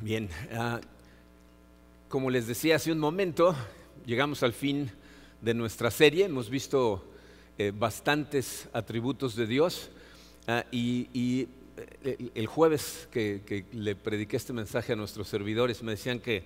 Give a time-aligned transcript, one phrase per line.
[0.00, 0.80] Bien, ah,
[2.08, 3.54] como les decía hace un momento,
[4.04, 4.90] llegamos al fin
[5.40, 6.24] de nuestra serie.
[6.24, 7.04] Hemos visto
[7.58, 9.90] eh, bastantes atributos de Dios
[10.48, 11.48] ah, y,
[12.04, 16.44] eh, el jueves que, que, le prediqué este mensaje a nuestros servidores me decían que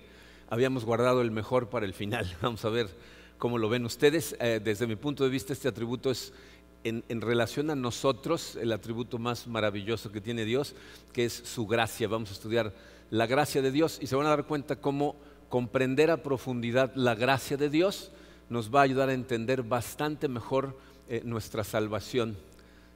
[0.49, 2.35] habíamos guardado el mejor para el final.
[2.41, 2.89] Vamos a ver
[3.37, 4.35] cómo lo ven ustedes.
[4.39, 6.33] Eh, desde mi punto de vista, este atributo es
[6.87, 10.75] en, relación a nosotros el atributo más maravilloso que tiene Dios,
[11.13, 12.07] que es su gracia.
[12.07, 12.73] Vamos a estudiar
[13.09, 15.15] la gracia de Dios y se van a dar cuenta cómo
[15.49, 18.11] comprender a profundidad la gracia de Dios
[18.49, 20.77] nos va a ayudar a entender bastante mejor
[21.09, 22.37] eh, nuestra salvación,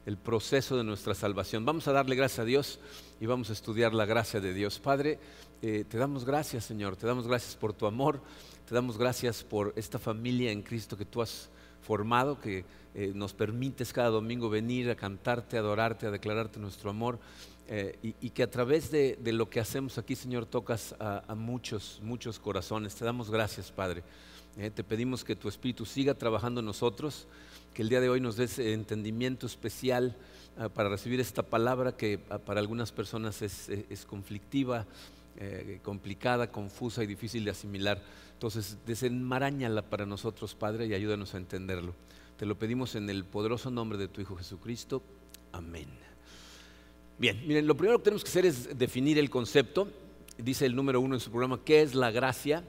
[0.05, 1.65] el proceso de nuestra salvación.
[1.65, 2.79] Vamos a darle gracias a Dios
[3.19, 4.79] y vamos a estudiar la gracia de Dios.
[4.79, 5.19] Padre,
[5.61, 8.21] eh, te damos gracias, Señor, te damos gracias por tu amor,
[8.67, 11.49] te damos gracias por esta familia en Cristo que tú has
[11.81, 12.63] formado, que
[12.93, 17.19] eh, nos permites cada domingo venir a cantarte, a adorarte, a declararte nuestro amor.
[17.67, 22.37] Eh, y, que a través de, lo que hacemos aquí, Señor, tocas a, muchos, muchos
[22.37, 22.95] corazones.
[22.95, 24.03] Te damos gracias, Padre.
[24.57, 27.27] Eh, te pedimos que tu Espíritu siga trabajando en nosotros,
[27.73, 30.17] que el día de hoy nos des entendimiento especial
[30.57, 34.85] uh, para recibir esta palabra que uh, para algunas personas es, es conflictiva,
[35.81, 37.99] complicada, confusa y difícil de asimilar.
[38.33, 41.95] Entonces, desenmarañala para nosotros, Padre, y ayúdanos a entenderlo.
[42.41, 45.03] Te lo pedimos en el poderoso nombre de tu Hijo Jesucristo.
[45.51, 45.85] Amén.
[47.19, 49.87] Bien, miren, lo primero que tenemos que hacer es definir el concepto.
[50.39, 52.63] Dice el número uno en su programa, ¿qué es la gracia?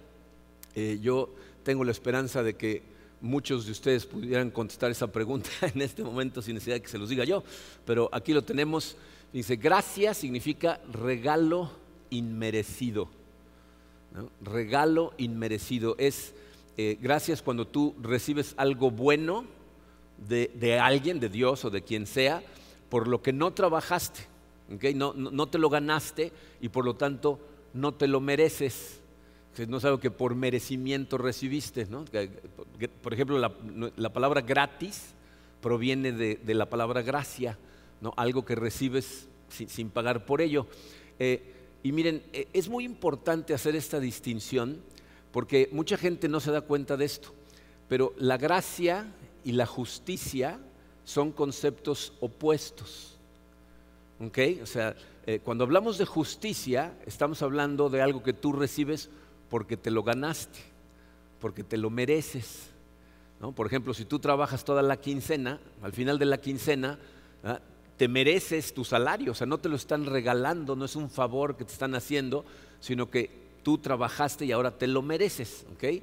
[0.74, 2.82] Eh, yo tengo la esperanza de que
[3.22, 6.98] muchos de ustedes pudieran contestar esa pregunta en este momento sin necesidad de que se
[6.98, 7.42] los diga yo,
[7.86, 8.98] pero aquí lo tenemos.
[9.32, 11.70] Dice, gracia significa regalo
[12.10, 13.08] inmerecido.
[14.42, 16.34] Regalo inmerecido es
[16.76, 19.61] eh, gracias cuando tú recibes algo bueno
[20.28, 22.42] de, alguien, de Dios o de quien sea,
[22.88, 24.20] por lo que no trabajaste.
[24.74, 24.94] ¿okay?
[24.94, 27.38] No, no, te lo ganaste y por lo tanto
[27.74, 29.00] no te lo mereces.
[29.68, 31.86] No es algo que por merecimiento recibiste.
[31.86, 32.04] ¿no?
[33.02, 33.52] Por ejemplo, la,
[33.96, 35.14] la, palabra gratis
[35.60, 37.58] proviene de, la palabra gracia,
[38.00, 38.14] ¿no?
[38.16, 40.66] algo que recibes sin, sin pagar por ello.
[41.18, 44.80] Eh, y miren, eh, es muy importante hacer esta distinción
[45.32, 47.32] porque mucha gente no se da cuenta de esto,
[47.88, 49.06] pero la gracia
[49.44, 50.58] y la justicia
[51.04, 53.18] son conceptos opuestos.
[54.20, 54.38] ¿Ok?
[54.62, 54.94] O sea,
[55.26, 59.10] eh, cuando hablamos de justicia, estamos hablando de algo que tú recibes
[59.48, 60.60] porque te lo ganaste,
[61.40, 62.70] porque te lo mereces.
[63.40, 63.52] ¿no?
[63.52, 66.98] Por ejemplo, si tú trabajas toda la quincena, al final de la quincena,
[67.44, 67.60] ¿ah?
[67.96, 71.56] te mereces tu salario, o sea, no te lo están regalando, no es un favor
[71.56, 72.44] que te están haciendo,
[72.80, 73.30] sino que
[73.62, 75.66] tú trabajaste y ahora te lo mereces.
[75.74, 76.02] ¿okay?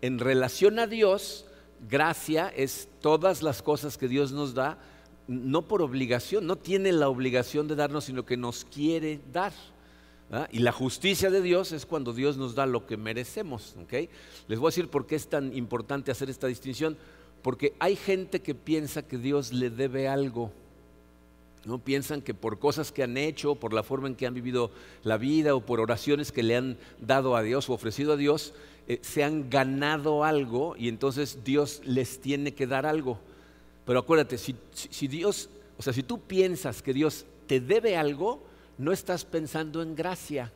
[0.00, 1.46] En relación a Dios,
[1.88, 4.78] gracia es todas las cosas que Dios nos da,
[5.26, 9.52] no por obligación, no tiene la obligación de darnos, sino que nos quiere dar.
[10.50, 13.76] Y la justicia de Dios es cuando Dios nos da lo que merecemos.
[14.46, 16.98] Les voy a decir por qué es tan importante hacer esta distinción.
[17.42, 20.52] Porque hay gente que piensa que Dios le debe algo.
[21.64, 21.78] ¿No?
[21.78, 24.70] Piensan que por cosas que han hecho, por la forma en que han vivido
[25.02, 28.54] la vida o por oraciones que le han dado a Dios o ofrecido a Dios,
[28.86, 33.18] eh, se han ganado algo y entonces Dios les tiene que dar algo.
[33.84, 38.42] Pero acuérdate, si, si Dios, o sea, si tú piensas que Dios te debe algo,
[38.78, 40.52] no estás pensando en gracia,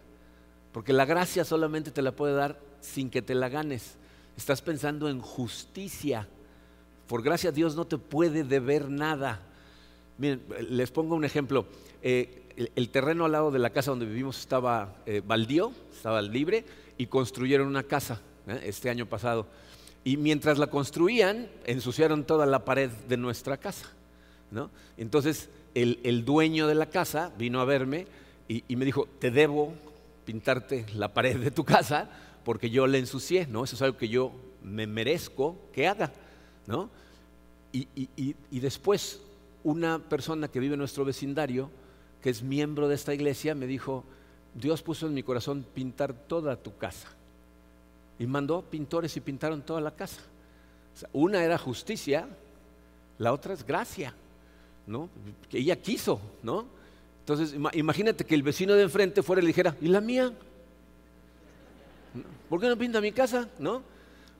[0.72, 3.96] porque la gracia solamente te la puede dar sin que te la ganes.
[4.36, 6.28] Estás pensando en justicia.
[7.06, 9.40] Por gracia Dios no te puede deber nada.
[10.22, 11.66] Les pongo un ejemplo.
[12.00, 12.42] Eh,
[12.76, 16.64] el, terreno al lado de la casa donde vivimos estaba eh, baldío, estaba libre,
[16.96, 19.46] y construyeron una casa eh, este año pasado.
[20.04, 23.86] Y mientras la construían, ensuciaron toda la pared de nuestra casa.
[24.98, 28.06] Entonces, el, dueño de la casa vino a verme
[28.48, 29.72] y, me dijo, te debo
[30.26, 32.10] pintarte la pared de tu casa
[32.44, 33.64] porque yo la ensucié, ¿no?
[33.64, 34.32] Eso es algo que yo
[34.62, 36.12] me merezco que haga,
[37.72, 39.20] y después
[39.64, 41.70] una persona que vive en nuestro vecindario,
[42.20, 44.04] que es miembro de esta iglesia, me dijo,
[44.54, 47.08] Dios puso en mi corazón pintar toda tu casa.
[48.18, 50.20] Y mandó pintores y pintaron toda la casa.
[51.12, 52.28] Una era justicia,
[53.18, 54.14] la otra es gracia.
[54.86, 55.08] ¿no?
[55.48, 56.66] Que ella quiso, ¿no?
[57.20, 60.32] Entonces, imagínate que el vecino de enfrente fuera y le dijera, ¿y la mía?
[62.48, 63.48] ¿Por qué no pinta mi casa?
[63.58, 63.82] ¿No?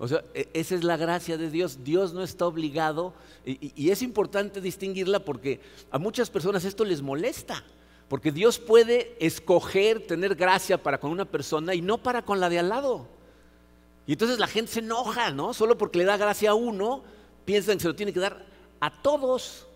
[0.03, 1.85] O sea, esa es la gracia de Dios.
[1.85, 3.15] Dios no está obligado
[3.47, 5.61] y, y, es importante distinguirla porque
[5.93, 7.63] a muchas personas esto les molesta.
[8.09, 12.49] Porque Dios puede escoger tener gracia para con una persona y no para con la
[12.49, 13.07] de al lado.
[14.05, 15.55] Y entonces la gente se enoja, ¿no?
[15.55, 17.05] Solo porque le da gracia a uno,
[17.45, 18.45] piensan que se lo tiene que dar
[18.81, 19.69] a todos.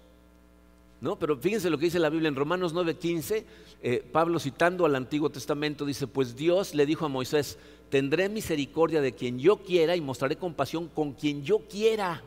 [1.00, 1.19] ¿No?
[1.19, 3.44] Pero fíjense lo que dice la Biblia en Romanos 9:15,
[3.82, 7.58] eh, Pablo citando al Antiguo Testamento dice, pues Dios le dijo a Moisés,
[7.90, 12.22] tendré misericordia de quien yo quiera y mostraré compasión con quien yo quiera.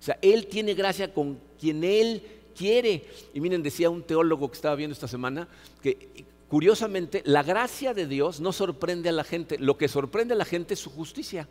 [0.00, 2.22] O sea, Él tiene gracia con quien Él
[2.56, 3.04] quiere.
[3.34, 5.46] Y miren, decía un teólogo que estaba viendo esta semana,
[5.82, 10.38] que curiosamente la gracia de Dios no sorprende a la gente, lo que sorprende a
[10.38, 11.48] la gente es su justicia.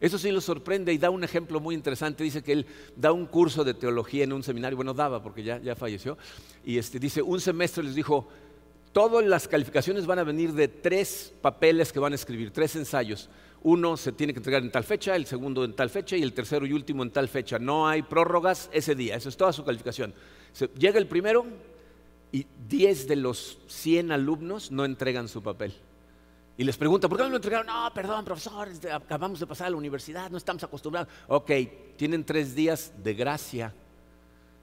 [0.00, 2.24] Eso sí lo sorprende y da un ejemplo muy interesante.
[2.24, 5.58] Dice que él da un curso de teología en un seminario, bueno, daba porque ya,
[5.58, 6.18] ya falleció,
[6.64, 8.28] y este, dice, un semestre les dijo,
[8.92, 13.28] todas las calificaciones van a venir de tres papeles que van a escribir, tres ensayos.
[13.62, 16.32] Uno se tiene que entregar en tal fecha, el segundo en tal fecha y el
[16.32, 17.58] tercero y último en tal fecha.
[17.58, 20.14] No hay prórrogas ese día, eso es toda su calificación.
[20.78, 21.46] llega el primero
[22.30, 25.72] y 10 de los 100 alumnos no entregan su papel.
[26.56, 27.66] Y les pregunta, ¿por qué no lo entregaron?
[27.66, 31.08] No, perdón, profesor, este, acabamos de pasar a la universidad, no estamos acostumbrados.
[31.26, 31.50] Ok,
[31.96, 33.74] tienen tres días de gracia.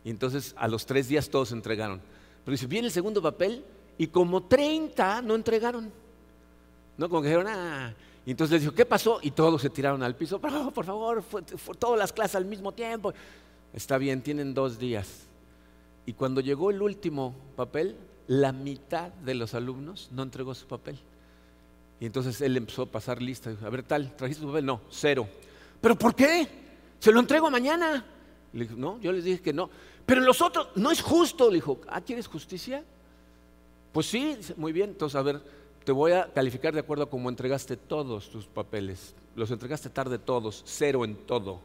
[0.04, 2.02] Y entonces a los tres días todos entregaron.
[2.46, 3.64] Pero dice, viene el segundo papel
[3.98, 5.92] y como 30 no entregaron.
[6.98, 7.10] ¿No?
[7.10, 7.94] Como que dijeron, ah.
[8.26, 9.20] Y entonces les dijo, ¿qué pasó?
[9.22, 10.40] Y todos se tiraron al piso.
[10.40, 11.42] Por, por favor, fue,
[11.78, 13.14] todas las clases al mismo tiempo.
[13.74, 15.28] Está bien, tienen dos días.
[16.06, 17.96] Y cuando llegó el último papel,
[18.28, 21.00] la mitad de los alumnos no entregó su papel.
[22.02, 23.56] Y entonces él empezó a pasar lista.
[23.64, 24.66] A ver, tal, ¿trajiste tu papel?
[24.66, 25.28] No, cero.
[25.80, 26.48] ¿Pero por qué?
[27.00, 28.04] Se lo entrego mañana.
[28.54, 29.70] Le dijo, no, yo les dije que no.
[30.04, 31.48] Pero los otros, no es justo.
[31.50, 32.84] Le dijo, ¿ah, quieres justicia?
[33.92, 34.90] Pues sí, muy bien.
[34.90, 35.44] Entonces, a ver,
[35.84, 39.14] te voy a calificar de acuerdo a cómo entregaste todos tus papeles.
[39.36, 41.60] Los entregaste tarde todos, cero en todo.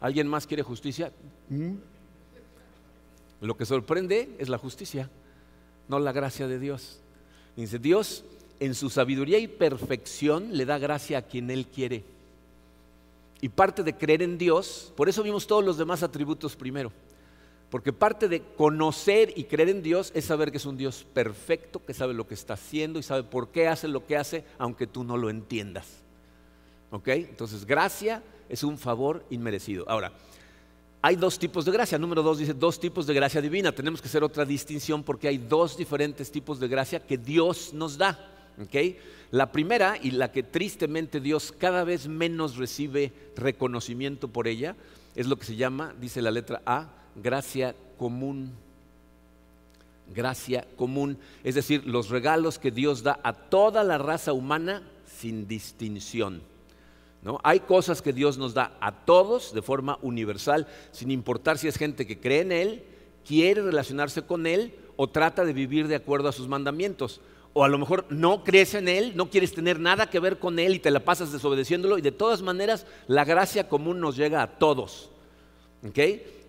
[0.00, 1.12] ¿Alguien más quiere justicia?
[1.48, 1.74] ¿Mm?
[3.40, 5.10] Lo que sorprende es la justicia,
[5.88, 7.00] no la gracia de Dios.
[7.56, 8.24] Dice, Dios
[8.60, 12.04] en su sabiduría y perfección le da gracia a quien Él quiere.
[13.40, 16.92] Y parte de creer en Dios, por eso vimos todos los demás atributos primero.
[17.70, 21.84] Porque parte de conocer y creer en Dios es saber que es un Dios perfecto,
[21.84, 24.86] que sabe lo que está haciendo y sabe por qué hace lo que hace, aunque
[24.86, 25.86] tú no lo entiendas.
[26.90, 27.08] ¿Ok?
[27.08, 29.84] Entonces, gracia es un favor inmerecido.
[29.86, 30.12] Ahora,
[31.02, 31.98] hay dos tipos de gracia.
[31.98, 33.70] Número dos dice dos tipos de gracia divina.
[33.70, 37.98] Tenemos que hacer otra distinción porque hay dos diferentes tipos de gracia que Dios nos
[37.98, 38.37] da.
[39.30, 44.74] La primera y la que tristemente Dios cada vez menos recibe reconocimiento por ella
[45.14, 48.52] es lo que se llama, dice la letra A, gracia común.
[50.14, 55.46] Gracia común, es decir, los regalos que Dios da a toda la raza humana sin
[55.46, 56.40] distinción.
[57.20, 57.40] ¿No?
[57.42, 61.76] Hay cosas que Dios nos da a todos de forma universal, sin importar si es
[61.76, 62.84] gente que cree en Él,
[63.26, 67.20] quiere relacionarse con Él o trata de vivir de acuerdo a sus mandamientos
[67.58, 70.60] o a lo mejor no crees en Él, no quieres tener nada que ver con
[70.60, 74.42] Él y te la pasas desobedeciéndolo y de todas maneras la gracia común nos llega
[74.42, 75.10] a todos.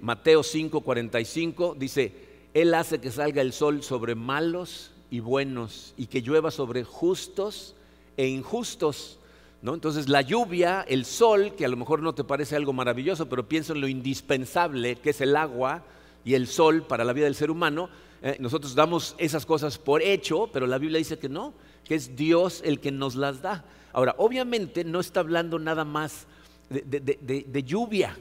[0.01, 2.13] Mateo 5, 45 dice,
[2.53, 7.73] Él hace que salga el sol sobre malos y buenos y que llueva sobre justos
[8.15, 9.17] e injustos.
[9.63, 9.73] ¿No?
[9.73, 13.49] Entonces la lluvia, el sol, que a lo mejor no te parece algo maravilloso, pero
[13.49, 15.83] piensa en lo indispensable que es el agua
[16.23, 17.89] y el sol para la vida del ser humano,
[18.21, 21.53] eh, nosotros damos esas cosas por hecho, pero la Biblia dice que no,
[21.85, 23.63] que es Dios el que nos las da.
[23.93, 26.27] Ahora, obviamente no está hablando nada más
[26.69, 28.17] de, lluvia,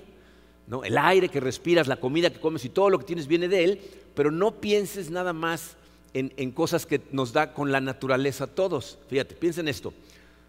[0.66, 0.84] ¿no?
[0.84, 3.64] el aire que respiras, la comida que comes y todo lo que tienes viene de
[3.64, 3.80] Él,
[4.14, 5.76] pero no pienses nada más
[6.14, 8.98] en, en cosas que nos da con la naturaleza todos.
[9.08, 9.92] Fíjate, piensa en esto.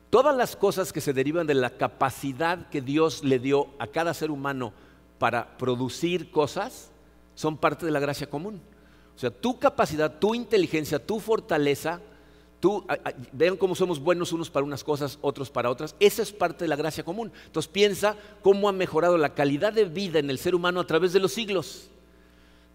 [0.10, 4.14] Todas las cosas que se derivan de la capacidad que Dios le dio a cada
[4.14, 4.74] ser humano
[5.18, 6.89] para producir cosas
[7.40, 8.60] son parte de la gracia común.
[9.16, 12.02] O sea, tu capacidad, tu inteligencia, tu fortaleza,
[12.60, 12.86] tú,
[13.32, 15.96] vean cómo somos buenos unos para unas cosas, otros para otras.
[16.02, 17.32] Esa es parte de la gracia común.
[17.46, 21.14] Entonces piensa cómo ha mejorado la calidad de vida en el ser humano a través
[21.14, 21.88] de los siglos.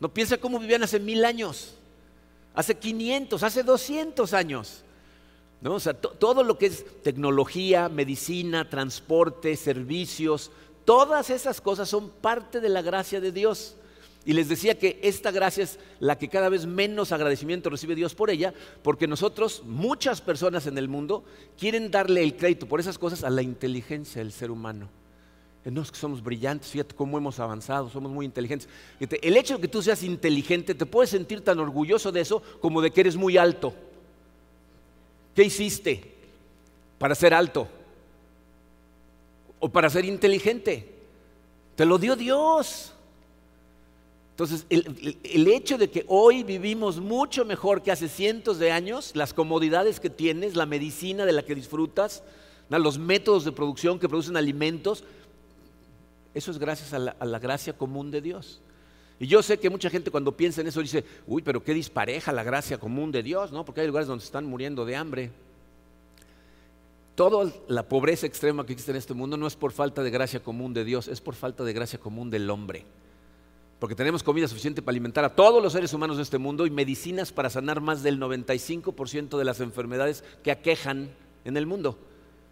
[0.01, 1.75] No piensa cómo vivían hace mil años,
[2.55, 4.83] hace 500, hace 200 años.
[5.61, 5.75] ¿no?
[5.75, 10.51] O sea, todo lo que es tecnología, medicina, transporte, servicios,
[10.87, 13.77] todas esas cosas son parte de la gracia de Dios.
[14.27, 18.15] Y les decía que esta gracia es la que cada vez menos agradecimiento recibe Dios
[18.15, 21.25] por ella, porque nosotros, muchas personas en el mundo,
[21.59, 24.89] quieren darle el crédito por esas cosas a la inteligencia del ser humano.
[25.65, 28.69] Eh, no es que somos brillantes, fíjate cómo hemos avanzado, somos muy inteligentes.
[28.99, 32.81] El hecho de que tú seas inteligente, te puedes sentir tan orgulloso de eso como
[32.81, 33.75] de que eres muy alto.
[35.35, 36.15] ¿Qué hiciste
[36.99, 37.69] para ser alto?
[39.61, 40.95] ¿O para ser inteligente?
[41.77, 42.94] Te lo dio Dios.
[44.35, 49.33] Entonces, el, hecho de que hoy vivimos mucho mejor que hace cientos de años, las
[49.33, 52.25] comodidades que tienes, la medicina de la que disfrutas,
[52.69, 55.05] los métodos de producción que producen alimentos,
[56.35, 58.61] eso es gracias a la, gracia común de Dios.
[59.21, 62.33] Y yo sé que mucha gente cuando piensa en eso dice, uy, pero qué dispareja
[62.33, 63.65] la gracia común de Dios, ¿no?
[63.65, 65.31] Porque hay lugares donde están muriendo de hambre.
[67.15, 70.43] Toda la pobreza extrema que existe en este mundo no es por falta de gracia
[70.43, 72.85] común de Dios, es por falta de gracia común del hombre.
[73.79, 76.71] Porque tenemos comida suficiente para alimentar a todos los seres humanos de este mundo y
[76.71, 81.11] medicinas para sanar más del 95% de las enfermedades que aquejan
[81.45, 81.99] en el mundo.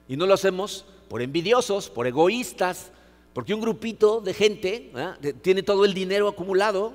[0.08, 2.90] Y no lo hacemos por envidiosos, por egoístas,
[3.32, 4.92] porque un grupito de gente
[5.40, 6.92] tiene todo el dinero acumulado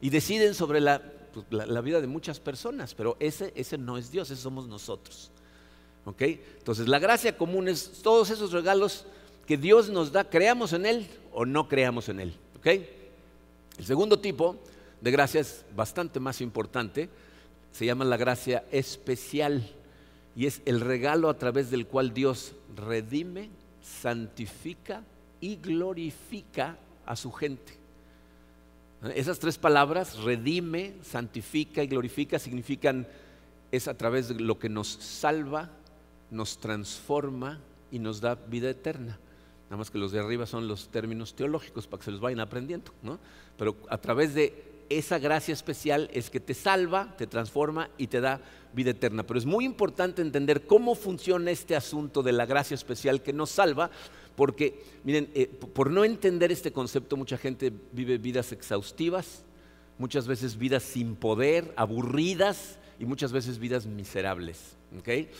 [0.00, 4.30] y deciden sobre pues, la, vida de muchas personas, pero ese, ese no es Dios,
[4.30, 5.30] ese somos nosotros.
[6.18, 9.06] Entonces la gracia común es todos esos regalos
[9.46, 12.34] que Dios nos da, creamos en Él o no creamos en Él.
[13.80, 14.58] El segundo tipo
[15.00, 17.08] de gracia es bastante más importante,
[17.72, 19.66] se llama la gracia especial
[20.36, 23.48] y es el regalo a través del cual Dios redime,
[23.80, 25.02] santifica
[25.40, 27.72] y glorifica a su gente.
[29.14, 33.08] Esas tres palabras, redime, santifica y glorifica, significan
[33.72, 35.70] es a través de lo que nos salva,
[36.30, 39.18] nos transforma y nos da vida eterna.
[39.70, 42.40] Nada más que los de arriba son los términos teológicos para que se los vayan
[42.40, 42.92] aprendiendo.
[43.04, 43.20] ¿no?
[43.56, 48.20] Pero a través de esa gracia especial es que te salva, te transforma y te
[48.20, 48.40] da
[48.72, 49.22] vida eterna.
[49.22, 53.50] Pero es muy importante entender cómo funciona este asunto de la gracia especial que nos
[53.50, 53.92] salva,
[54.34, 59.44] porque, miren, eh, por no entender este concepto, mucha gente vive vidas exhaustivas,
[59.98, 64.74] muchas veces vidas sin poder, aburridas y muchas veces vidas miserables.
[64.98, 65.30] ¿okay?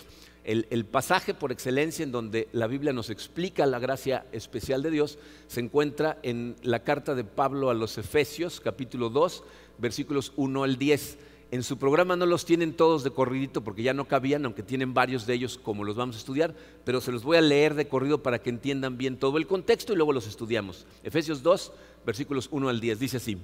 [0.44, 5.18] El, pasaje por excelencia en donde la Biblia nos explica la gracia especial de Dios
[5.46, 9.44] se encuentra en la carta de Pablo a los Efesios, capítulo 2,
[9.78, 11.18] versículos 1 al 10.
[11.50, 14.94] En su programa no los tienen todos de corridito porque ya no cabían, aunque tienen
[14.94, 16.54] varios de ellos como los vamos a estudiar,
[16.84, 19.92] pero se los voy a leer de corrido para que entiendan bien todo el contexto
[19.92, 20.86] y luego los estudiamos.
[21.02, 21.72] Efesios 2,
[22.06, 23.36] versículos 1 al 10, dice así.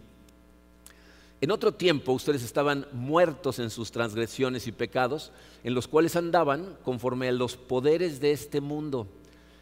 [1.42, 5.32] En otro tiempo ustedes estaban muertos en sus transgresiones y pecados,
[5.64, 9.06] en los cuales andaban conforme a los poderes de este mundo.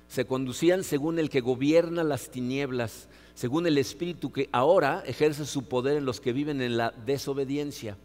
[0.06, 5.64] Se conducían según el que gobierna las tinieblas, según el espíritu que ahora ejerce su
[5.64, 7.96] poder en los que viven en la desobediencia.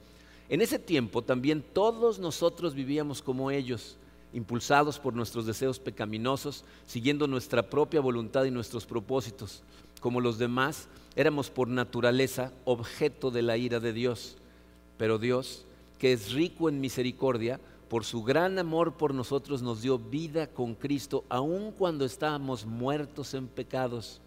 [0.50, 3.98] En ese tiempo también todos nosotros vivíamos como ellos,
[4.34, 9.62] impulsados por nuestros deseos pecaminosos, siguiendo nuestra propia voluntad y nuestros propósitos.
[10.02, 14.38] Como los demás, éramos por naturaleza objeto de la ira de Dios.
[14.98, 15.66] Pero Dios,
[15.98, 20.76] que es rico en misericordia, por su gran amor por nosotros nos dio vida con
[20.76, 24.22] Cristo, aun cuando estábamos muertos en pecados.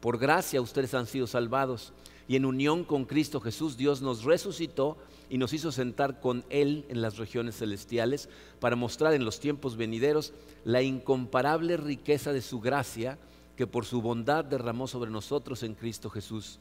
[0.00, 1.92] Por gracia ustedes han sido salvados.
[2.28, 4.98] Y en unión con Cristo Jesús, Dios nos resucitó
[5.30, 8.28] y nos hizo sentar con Él en las regiones celestiales
[8.60, 13.18] para mostrar en los tiempos venideros la incomparable riqueza de su gracia
[13.58, 16.60] que por su bondad derramó sobre nosotros en Cristo Jesús,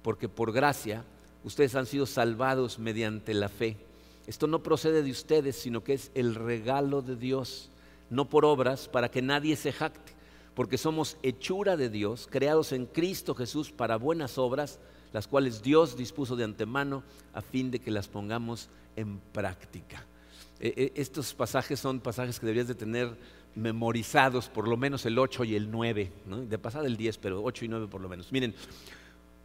[0.00, 1.04] porque por gracia
[1.44, 3.76] ustedes han sido salvados mediante la fe.
[4.26, 7.70] Esto no procede de ustedes, sino que es el regalo de Dios,
[8.08, 10.14] no por obras, para que nadie se jacte,
[10.54, 14.78] porque somos hechura de Dios, creados en Cristo Jesús para buenas obras,
[15.12, 17.02] las cuales Dios dispuso de antemano
[17.34, 20.06] a fin de que las pongamos en práctica.
[20.60, 23.18] E, e, estos pasajes son pasajes que deberías de tener
[23.54, 26.12] memorizados, por lo menos el 8 y el 9,
[26.48, 28.32] de pasada el 10, pero 8 y 9 por lo menos.
[28.32, 28.54] Miren,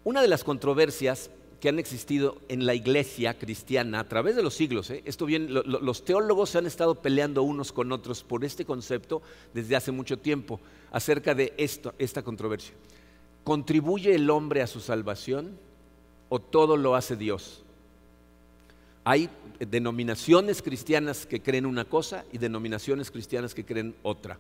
[0.03, 1.29] una de las controversias
[1.59, 5.01] que han existido en la iglesia cristiana a través de los siglos, ¿eh?
[5.05, 9.21] esto bien, los teólogos se han estado peleando unos con otros por este concepto
[9.53, 10.59] desde hace mucho tiempo
[10.91, 12.73] acerca de esto, esta controversia.
[13.45, 15.57] ¿Contribuye el hombre a su salvación
[16.27, 17.62] o todo lo hace Dios?
[19.03, 19.29] Hay
[19.59, 24.39] denominaciones cristianas que creen una cosa y denominaciones cristianas que creen otra.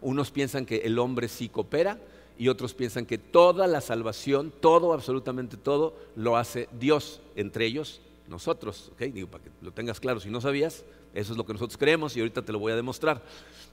[0.00, 1.98] Unos piensan que el hombre sí coopera
[2.38, 8.00] y otros piensan que toda la salvación, todo, absolutamente todo, lo hace Dios, entre ellos
[8.28, 8.92] nosotros.
[8.98, 12.16] Digo, para que lo tengas claro, si no sabías, eso es lo que nosotros creemos
[12.16, 13.22] y ahorita te lo voy a demostrar.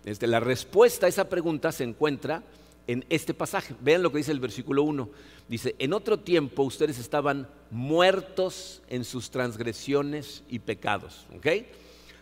[0.06, 2.44] Este, la respuesta a esa pregunta se encuentra
[2.88, 3.76] en este pasaje.
[3.82, 5.10] Vean lo que dice el versículo 1.
[5.48, 11.26] Dice, en otro tiempo ustedes estaban muertos en sus transgresiones y pecados.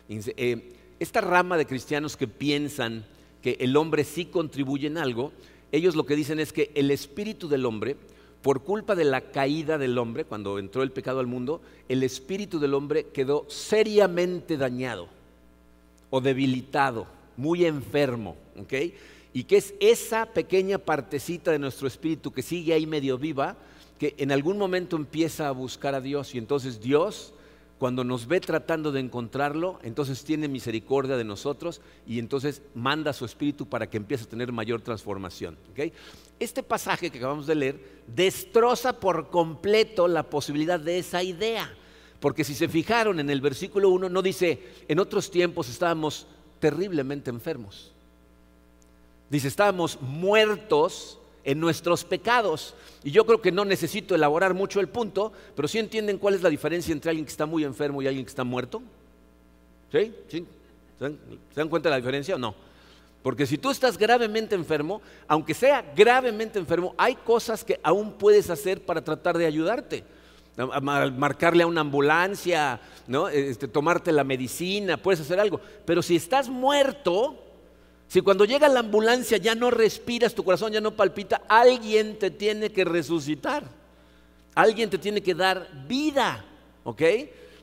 [0.10, 3.06] Eh, esta rama de cristianos que piensan
[3.42, 5.32] que el hombre sí contribuye en algo,
[5.72, 7.98] ellos lo que dicen es que el espíritu del hombre,
[8.42, 12.60] por culpa de la caída del hombre, cuando entró el pecado al mundo, el espíritu
[12.60, 15.08] del hombre quedó seriamente dañado
[16.10, 18.38] o debilitado, muy enfermo.
[18.62, 18.94] ¿okay?
[19.34, 23.58] Y que es esa pequeña partecita de nuestro espíritu que sigue ahí medio viva,
[23.98, 27.34] que en algún momento empieza a buscar a Dios y entonces Dios
[27.84, 33.26] cuando nos ve tratando de encontrarlo, entonces tiene misericordia de nosotros y entonces manda su
[33.26, 35.58] espíritu para que empiece a tener mayor transformación.
[36.40, 41.74] Este pasaje que acabamos de leer destroza por completo la posibilidad de esa idea.
[42.22, 46.26] Porque si se fijaron en el versículo 1, no dice, en otros tiempos estábamos
[46.60, 47.93] terriblemente enfermos.
[49.34, 52.76] Dice, estábamos muertos en nuestros pecados.
[53.04, 56.44] Y yo creo que no necesito elaborar mucho el punto, pero sí entienden cuál es
[56.44, 58.84] la diferencia entre alguien que está muy enfermo y alguien que está muerto.
[59.92, 60.14] ¿Sí?
[60.28, 60.46] ¿Sí?
[61.00, 61.16] ¿Se,
[61.56, 62.54] dan, cuenta de la diferencia o no?
[63.24, 68.52] Porque si tú estás gravemente enfermo, aunque sea gravemente enfermo, hay cosas que aún puedes
[68.52, 70.04] hacer para tratar de ayudarte.
[70.84, 72.80] Marcarle a una ambulancia.
[73.32, 75.60] Este, tomarte la medicina, puedes hacer algo.
[75.86, 77.43] Pero si estás muerto,
[78.14, 82.30] si cuando llega la ambulancia ya no respiras, tu corazón ya no palpita, alguien te
[82.30, 83.64] tiene que resucitar.
[84.54, 86.46] Alguien te tiene que dar vida.
[86.84, 87.02] ¿Ok?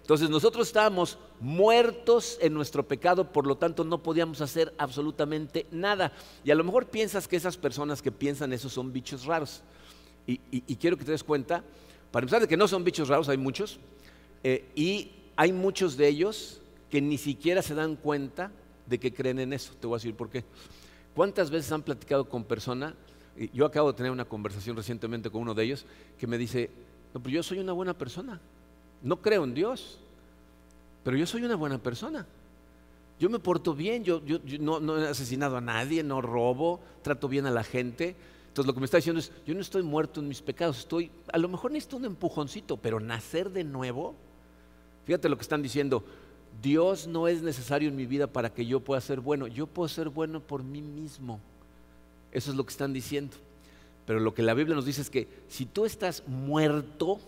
[0.01, 6.11] Entonces nosotros estábamos muertos en nuestro pecado, por lo tanto no podíamos hacer absolutamente nada.
[6.43, 9.63] Y a lo mejor piensas que esas personas que piensan eso son bichos raros.
[10.27, 11.63] Y, quiero que te des cuenta,
[12.11, 13.79] para empezar de que no son bichos raros, hay muchos,
[14.43, 18.51] eh, y hay muchos de ellos que ni siquiera se dan cuenta
[18.91, 19.73] de que creen en eso.
[19.81, 20.45] Te voy a decir por qué.
[21.15, 22.95] ¿Cuántas veces han platicado con personas?
[23.55, 25.87] Yo acabo de tener una conversación recientemente con uno de ellos
[26.19, 26.69] que me dice,
[27.15, 28.41] no, pero yo soy una buena persona.
[29.03, 29.99] No creo en Dios,
[31.05, 32.27] pero yo soy una buena persona.
[33.19, 34.21] Yo me porto bien, yo,
[34.59, 38.17] no, no, he asesinado a nadie, no robo, trato bien a la gente.
[38.49, 41.11] Entonces lo que me está diciendo es, yo no estoy muerto en mis pecados, estoy,
[41.33, 44.17] a lo mejor necesito un empujoncito, pero nacer de nuevo,
[45.05, 46.03] fíjate lo que están diciendo,
[46.63, 49.47] Dios no es necesario en mi vida para que yo pueda ser bueno.
[49.47, 51.41] Yo puedo ser bueno por mí mismo.
[52.33, 53.37] Eso es lo que están diciendo.
[54.07, 57.19] Pero lo que la Biblia nos dice es que si tú estás muerto,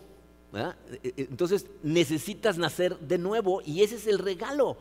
[0.53, 4.77] e, e, entonces necesitas nacer de nuevo y ese es el regalo.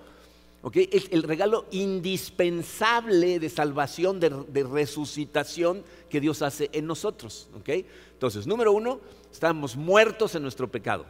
[0.63, 7.49] El regalo indispensable de salvación, de, resucitación que Dios hace en nosotros.
[7.65, 8.99] Entonces, número uno,
[9.31, 11.05] estamos muertos en nuestro pecado.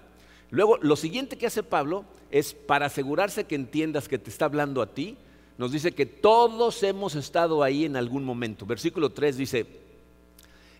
[0.51, 4.81] Luego, lo siguiente que hace Pablo es para asegurarse que entiendas que te está hablando
[4.81, 5.17] a ti,
[5.57, 8.65] nos dice que todos hemos estado ahí en algún momento.
[8.65, 9.65] Versículo 3 dice,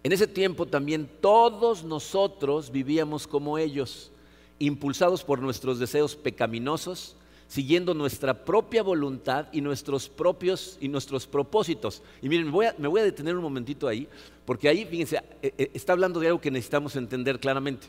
[0.04, 4.12] en ese tiempo también todos nosotros vivíamos como ellos,
[4.60, 7.16] impulsados por nuestros deseos pecaminosos,
[7.48, 12.02] siguiendo nuestra propia voluntad y nuestros propios y nuestros propósitos.
[12.22, 14.08] Y miren, me voy a, me voy a detener un momentito ahí,
[14.46, 17.88] porque ahí, fíjense, eh, eh, está hablando de algo que necesitamos entender claramente.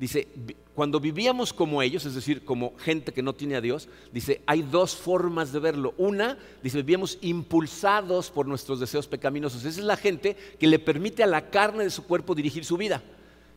[0.00, 0.28] Dice,
[0.74, 4.62] cuando vivíamos como ellos, es decir, como gente que no tiene a Dios, dice, hay
[4.62, 5.92] dos formas de verlo.
[5.98, 9.62] Una, dice, vivíamos impulsados por nuestros deseos pecaminosos.
[9.62, 12.78] Esa es la gente que le permite a la carne de su cuerpo dirigir su
[12.78, 13.02] vida.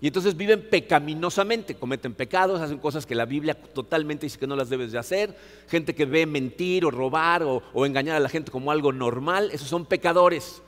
[0.01, 4.58] Y entonces viven pecaminosamente, cometen pecados, hacen cosas que la Biblia totalmente dice que no
[4.58, 5.38] las debes de hacer.
[5.69, 9.69] Gente que ve mentir o robar o, engañar a la gente como algo normal, esos
[9.69, 10.62] son pecadores.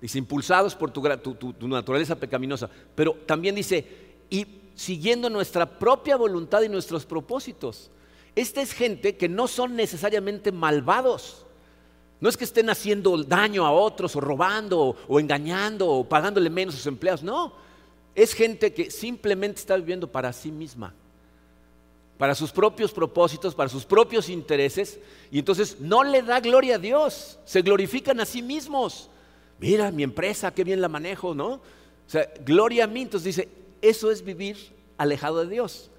[0.00, 2.68] Dice, impulsados por tu, tu naturaleza pecaminosa.
[2.96, 3.86] Pero también dice,
[4.80, 7.90] siguiendo nuestra propia voluntad y nuestros propósitos.
[8.34, 11.44] Esta es gente que no son necesariamente malvados.
[12.18, 16.74] No es que estén haciendo daño a otros o robando o, engañando o pagándole menos
[16.74, 17.22] a sus empleados.
[17.22, 17.52] No,
[18.14, 20.94] es gente que simplemente está viviendo para sí misma,
[22.16, 24.98] para sus propios propósitos, para sus propios intereses.
[25.30, 29.10] Y entonces no le da gloria a Dios, se glorifican a sí mismos.
[29.58, 31.48] Mira, mi empresa, qué bien la manejo, ¿no?
[31.50, 31.62] O
[32.06, 33.02] sea, gloria a mí.
[33.02, 34.56] Entonces dice, eso es vivir
[34.96, 35.90] alejado de Dios.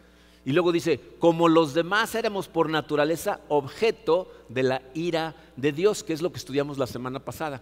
[0.44, 6.04] Y luego dice, como los demás éramos por naturaleza objeto de la ira de Dios,
[6.04, 7.62] que es lo que estudiamos la semana pasada.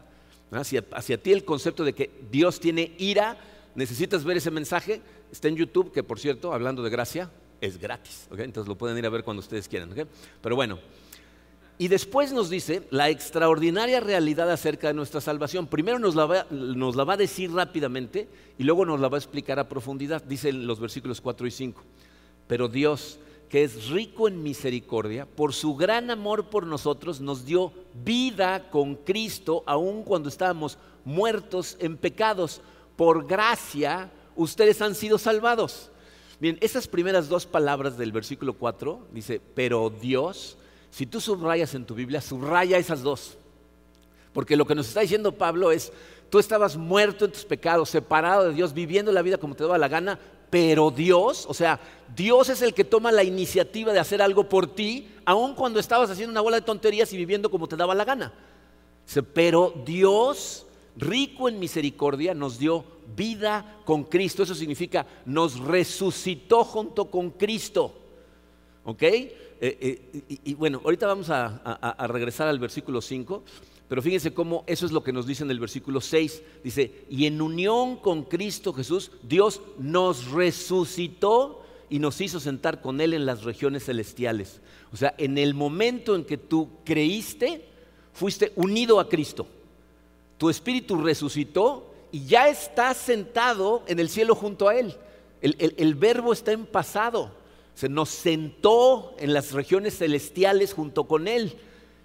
[0.52, 3.38] Hacia, ti el concepto de que Dios tiene ira,
[3.76, 5.02] necesitas ver ese mensaje,
[5.32, 7.30] está en YouTube, que por cierto, hablando de gracia,
[7.60, 8.28] es gratis.
[8.32, 9.94] Entonces lo pueden ir a ver cuando ustedes quieran.
[10.42, 10.80] Pero bueno,
[11.82, 15.66] y después nos dice la extraordinaria realidad acerca de nuestra salvación.
[15.66, 19.70] Primero nos la, va, a decir rápidamente y luego nos la va a explicar a
[19.70, 20.22] profundidad.
[20.22, 21.82] Dice en los versículos 4 y 5.
[22.48, 27.72] Pero Dios, que es rico en misericordia, por su gran amor por nosotros, nos dio
[28.04, 32.60] vida con Cristo, aun cuando estábamos muertos en pecados.
[32.98, 35.92] Por gracia, ustedes han sido salvados.
[36.42, 40.58] Bien, esas primeras dos palabras del versículo 4 dice, pero Dios
[40.92, 43.38] si tú subrayas en tu Biblia, subraya esas dos.
[44.34, 45.92] Porque lo que nos está diciendo Pablo es,
[46.30, 49.78] tú estabas muerto en tus pecados, separado de Dios, viviendo la vida como te daba
[49.78, 51.80] la gana, pero Dios, o sea,
[52.16, 56.10] Dios es el que toma la iniciativa de hacer algo por ti, aun cuando estabas
[56.10, 58.34] haciendo una bola de tonterías y viviendo como te daba la gana.
[59.34, 62.84] Pero Dios, rico en misericordia, nos dio
[63.16, 64.44] vida con Cristo.
[64.44, 67.94] Eso significa, nos resucitó junto con Cristo.
[68.86, 69.04] ¿Ok?
[69.62, 73.44] Eh, eh, y, bueno, ahorita vamos a, a regresar al versículo 5,
[73.90, 76.44] pero fíjense cómo eso es lo que nos dice en el versículo 6.
[76.64, 83.02] Dice, y en unión con Cristo Jesús, Dios nos resucitó y nos hizo sentar con
[83.02, 84.62] Él en las regiones celestiales.
[84.94, 87.66] O sea, en el momento en que tú creíste,
[88.14, 89.48] fuiste unido a Cristo.
[90.38, 94.96] Tu espíritu resucitó y ya estás sentado en el cielo junto a Él.
[95.42, 97.32] El, verbo está en pasado.
[97.80, 101.56] Se nos sentó en las regiones celestiales junto con Él.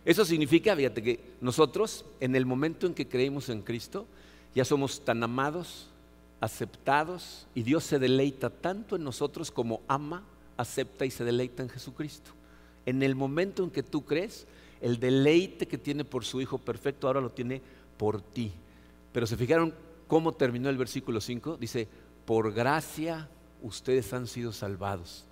[0.04, 4.06] Eso significa, fíjate, que nosotros, en el momento en que creímos en Cristo,
[4.54, 5.88] ya somos tan amados,
[6.40, 10.22] aceptados, y Dios se deleita tanto en nosotros como ama,
[10.56, 12.30] acepta y se deleita en Jesucristo.
[12.86, 14.46] En el momento en que tú crees,
[14.80, 17.60] el deleite que tiene por su Hijo perfecto ahora lo tiene
[17.96, 18.52] por ti.
[19.12, 19.74] Pero se fijaron
[20.06, 21.88] cómo terminó el versículo 5, dice,
[22.24, 23.28] por gracia
[23.60, 25.24] ustedes han sido salvados.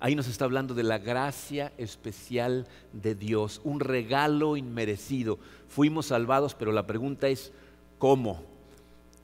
[0.00, 5.38] Ahí nos está hablando de la gracia especial de Dios, un regalo inmerecido.
[5.68, 7.52] Fuimos salvados, pero la pregunta es,
[7.98, 8.42] ¿cómo?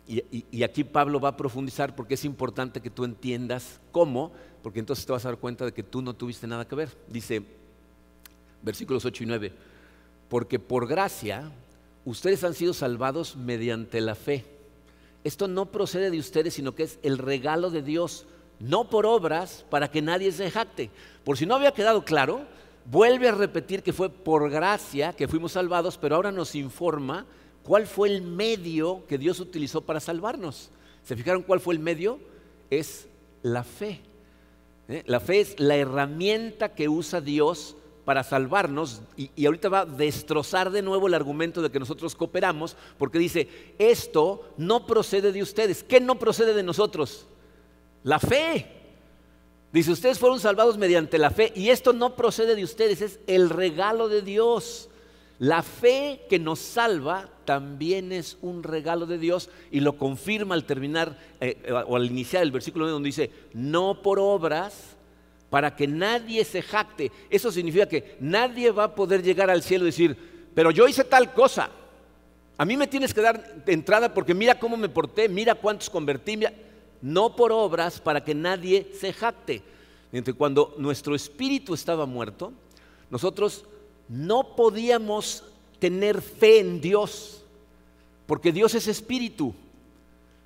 [0.07, 4.33] Y, aquí Pablo va a profundizar porque es importante que tú entiendas cómo,
[4.63, 6.91] porque entonces te vas a dar cuenta de que tú no tuviste nada que ver.
[7.09, 7.43] Dice,
[8.63, 9.53] versículos 8 y 9,
[10.29, 11.53] porque por gracia
[12.05, 14.45] ustedes han sido salvados mediante la fe.
[15.23, 18.27] Esto no procede de ustedes, sino que es el regalo de Dios,
[18.65, 20.91] no por obras, para que nadie se jacte.
[21.23, 22.47] Por si no había quedado claro,
[22.87, 27.27] vuelve a repetir que fue por gracia que fuimos salvados, pero ahora nos informa
[27.63, 30.71] cuál fue el medio que Dios utilizó para salvarnos.
[31.03, 32.19] ¿Se fijaron cuál fue el medio?
[32.71, 33.07] Es
[33.43, 34.01] la fe.
[34.89, 35.03] ¿eh?
[35.07, 40.71] La fe es la herramienta que usa Dios para salvarnos y, ahorita va a destrozar
[40.71, 43.49] de nuevo el argumento de que nosotros cooperamos porque dice,
[43.79, 45.83] esto no procede de ustedes.
[45.83, 47.27] ¿Qué no procede de nosotros?
[48.05, 48.67] La fe.
[49.73, 53.51] Dice, ustedes fueron salvados mediante la fe y esto no procede de ustedes, es el
[53.51, 54.89] regalo de Dios.
[55.41, 60.65] La fe que nos salva también es un regalo de Dios y lo confirma al
[60.65, 64.95] terminar eh, o al iniciar el versículo donde dice, no por obras,
[65.51, 67.11] para que nadie se jacte.
[67.29, 70.17] Eso significa que nadie va a poder llegar al cielo y decir,
[70.55, 71.69] pero yo hice tal cosa.
[72.57, 76.39] A mí me tienes que dar entrada porque mira cómo me porté, mira cuántos convertí.
[77.05, 79.61] No por obras para que nadie se jacte.
[80.39, 82.51] Cuando nuestro espíritu estaba muerto,
[83.11, 83.67] nosotros
[84.09, 85.45] no podíamos
[85.79, 87.45] tener fe en Dios,
[88.25, 89.55] porque Dios es espíritu.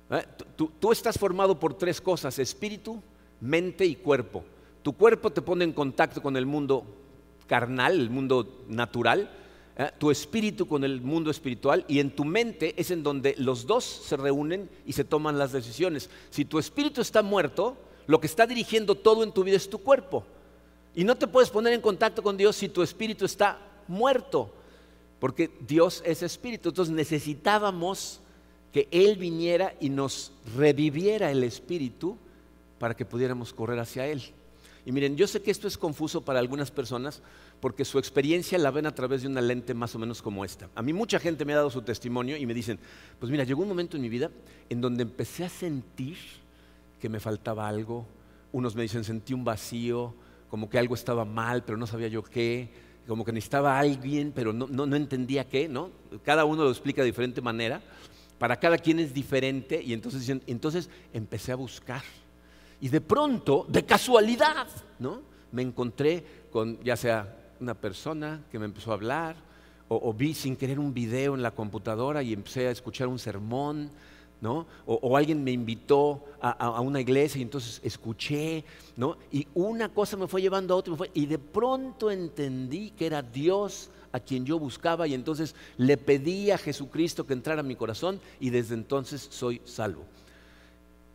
[0.09, 0.25] ¿Eh?
[0.57, 3.01] Tú, estás formado por tres cosas, espíritu,
[3.39, 4.43] mente y cuerpo.
[4.83, 6.83] Tu cuerpo te pone en contacto con el mundo
[7.47, 9.29] carnal, el mundo natural,
[9.79, 9.89] ¿eh?
[9.97, 13.83] tu espíritu con el mundo espiritual y en tu mente es en donde los dos
[13.83, 16.09] se reúnen y se toman las decisiones.
[16.29, 19.79] Si tu espíritu está muerto, lo que está dirigiendo todo en tu vida es tu
[19.79, 20.23] cuerpo.
[20.93, 24.51] Y no te puedes poner en contacto con Dios si tu espíritu está muerto,
[25.19, 26.69] porque Dios es espíritu.
[26.69, 28.19] Entonces necesitábamos
[28.73, 32.17] que Él viniera y nos reviviera el espíritu
[32.79, 34.21] para que pudiéramos correr hacia Él.
[34.85, 37.21] Y miren, yo sé que esto es confuso para algunas personas
[37.59, 40.69] porque su experiencia la ven a través de una lente más o menos como esta.
[40.75, 42.79] A mí mucha gente me ha dado su testimonio y me dicen,
[43.19, 44.31] pues mira, llegó un momento en mi vida
[44.69, 46.17] en donde empecé a sentir
[46.99, 48.05] que me faltaba algo.
[48.51, 50.13] Unos me dicen, sentí un vacío,
[50.49, 52.69] como que algo estaba mal, pero no sabía yo qué,
[53.07, 55.91] como que necesitaba a alguien, pero no, no, entendía qué, ¿no?
[56.23, 57.81] Cada uno lo explica de diferente manera,
[58.37, 62.03] para cada quien es diferente, y entonces, entonces empecé a buscar.
[62.81, 64.67] Y de pronto, de casualidad,
[64.99, 65.21] ¿no?
[65.51, 69.35] Me encontré con ya sea una persona que me empezó a hablar,
[69.91, 73.89] o vi sin querer un video en la computadora y empecé a escuchar un sermón,
[74.41, 74.67] ¿no?
[74.85, 78.63] O, alguien me invitó a, una iglesia y entonces escuché,
[78.95, 79.17] ¿no?
[79.31, 83.89] Y una cosa me fue llevando a otra y, de pronto entendí que era Dios
[84.11, 88.19] a quien yo buscaba y entonces le pedí a Jesucristo que entrara a mi corazón
[88.39, 90.03] y desde entonces soy salvo.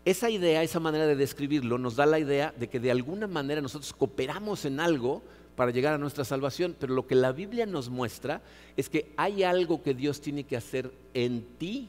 [0.05, 3.63] Esa idea, esa manera de describirlo nos da la idea de que de alguna manera
[3.63, 5.23] nosotros cooperamos en algo
[5.57, 8.43] para llegar a nuestra salvación, pero lo que la Biblia nos muestra
[8.77, 11.89] es que hay algo que Dios tiene que hacer en ti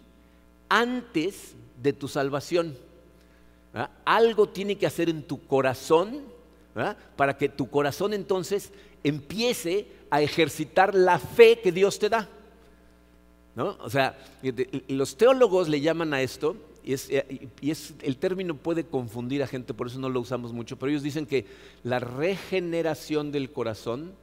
[0.69, 2.77] antes de tu salvación.
[4.05, 6.21] Algo tiene que hacer en tu corazón
[7.17, 8.71] para que tu corazón entonces
[9.03, 12.29] empiece a ejercitar la fe que Dios te da.
[13.57, 14.17] O sea,
[14.87, 17.09] los teólogos le llaman a esto, y, es,
[17.61, 20.91] y es, el término puede confundir a gente, por eso no lo usamos mucho, pero
[20.91, 21.45] ellos dicen que
[21.83, 24.13] la regeneración del corazón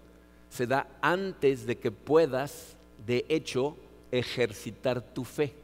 [0.48, 3.76] se da antes de que puedas, de hecho,
[4.12, 5.54] ejercitar tu fe.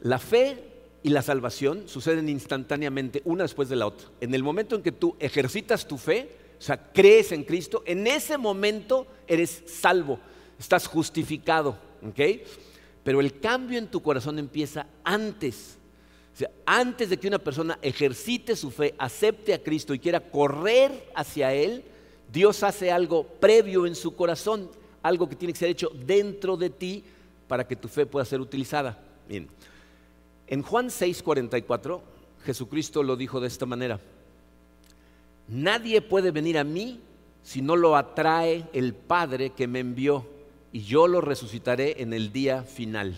[0.00, 0.62] La fe
[1.02, 4.08] y la salvación suceden instantáneamente una después de la otra.
[4.20, 8.06] En el momento en que tú ejercitas tu fe, o sea, crees en Cristo, en
[8.06, 10.18] ese momento eres salvo,
[10.58, 12.20] estás justificado, ¿ok?
[13.04, 15.78] Pero el cambio en tu corazón empieza antes.
[16.64, 21.52] Antes de que una persona ejercite su fe, acepte a Cristo y quiera correr hacia
[21.52, 21.84] Él,
[22.32, 24.70] Dios hace algo previo en su corazón,
[25.02, 27.04] algo que tiene que ser hecho dentro de ti
[27.46, 28.98] para que tu fe pueda ser utilizada.
[29.28, 29.48] Bien.
[30.46, 32.00] En Juan 6:44,
[32.44, 34.00] Jesucristo lo dijo de esta manera.
[35.48, 37.00] Nadie puede venir a mí
[37.42, 40.26] si no lo atrae el Padre que me envió
[40.72, 43.16] y yo lo resucitaré en el día final.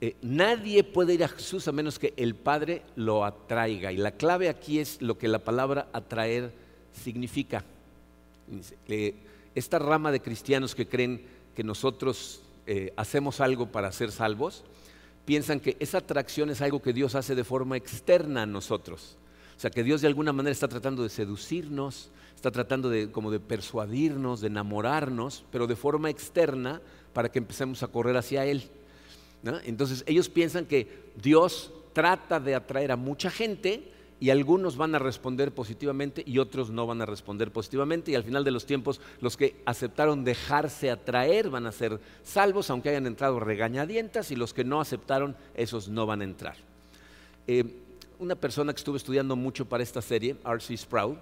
[0.00, 3.92] Eh, nadie puede ir a Jesús a menos que el Padre lo atraiga.
[3.92, 6.52] Y la clave aquí es lo que la palabra atraer
[6.92, 7.64] significa.
[9.54, 11.22] esta rama de cristianos que creen
[11.54, 14.64] que nosotros eh, hacemos algo para ser salvos,
[15.24, 19.16] piensan que esa atracción es algo que Dios hace de forma externa a nosotros.
[19.60, 23.30] O sea, que Dios de alguna manera está tratando de seducirnos, está tratando de como
[23.30, 26.80] de persuadirnos, de enamorarnos, pero de forma externa
[27.12, 28.70] para que empecemos a correr hacia Él.
[29.66, 34.98] Entonces ellos piensan que Dios trata de atraer a mucha gente y algunos van a
[34.98, 38.98] responder positivamente y otros no van a responder positivamente y al final de los tiempos
[39.20, 44.54] los que aceptaron dejarse atraer van a ser salvos aunque hayan entrado regañadientas y los
[44.54, 46.56] que no aceptaron esos no van a entrar.
[47.46, 47.88] Eh,
[48.20, 50.76] una persona que estuve estudiando mucho para esta serie, R.C.
[50.76, 51.18] Sproul,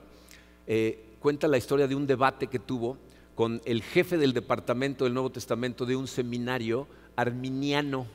[0.66, 2.98] eh, cuenta la historia de un debate que tuvo
[3.36, 8.06] con el jefe del departamento del Nuevo Testamento de un seminario arminiano.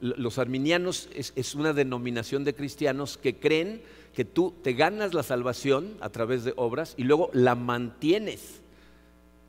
[0.00, 3.82] Los arminianos es, una denominación de cristianos que creen
[4.14, 8.62] que tú te ganas la salvación a través de obras y luego la mantienes.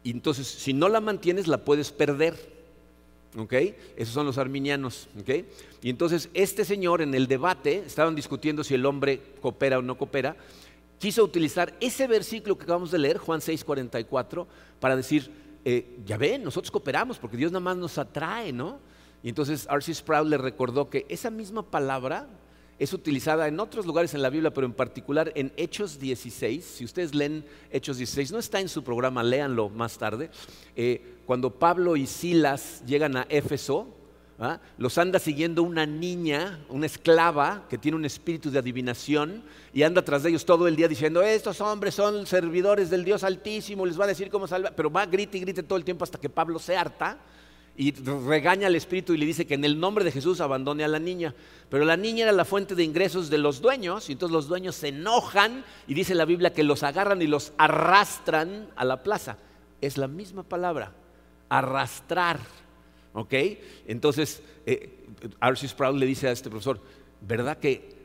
[0.04, 2.55] Entonces, si no la mantienes, la puedes perder.
[3.38, 3.54] ¿Ok?
[3.96, 5.46] Esos son los arminianos, ¿ok?
[5.82, 9.98] Y entonces este señor en el debate, estaban discutiendo si el hombre coopera o no
[9.98, 10.36] coopera,
[11.00, 14.48] quiso utilizar ese versículo que acabamos de leer, Juan 6:44,
[14.80, 15.32] para decir,
[15.66, 18.80] eh, ya ven, nosotros cooperamos porque Dios nada más nos atrae, ¿no?
[19.24, 19.94] Y entonces R.C.
[19.96, 22.28] Sproul le recordó que esa misma palabra
[22.78, 26.64] es utilizada en otros lugares en la Biblia, pero en particular en Hechos 16.
[26.64, 30.30] Si ustedes leen Hechos 16, no está en su programa, léanlo más tarde.
[30.76, 33.88] Eh, cuando Pablo y Silas llegan a Éfeso,
[34.40, 34.60] ¿ah?
[34.78, 40.04] los anda siguiendo una niña, una esclava que tiene un espíritu de adivinación y anda
[40.04, 44.00] tras de ellos todo el día diciendo, estos hombres son servidores del Dios Altísimo, les
[44.00, 46.30] va a decir cómo salvar, pero va, grite y grite todo el tiempo hasta que
[46.30, 47.20] Pablo se harta
[47.78, 50.88] y regaña al espíritu y le dice que en el nombre de Jesús abandone a
[50.88, 51.34] la niña.
[51.70, 54.76] Pero la niña era la fuente de ingresos de los dueños y entonces los dueños
[54.76, 59.38] se enojan y dice la Biblia que los agarran y los arrastran a la plaza.
[59.82, 60.94] Es la misma palabra,
[61.50, 62.40] arrastrar.
[63.14, 63.34] ¿Ok?
[63.88, 65.06] Entonces, eh,
[65.42, 65.68] R.C.
[65.68, 66.80] Sproul le dice a este profesor,
[67.22, 67.96] ¿verdad que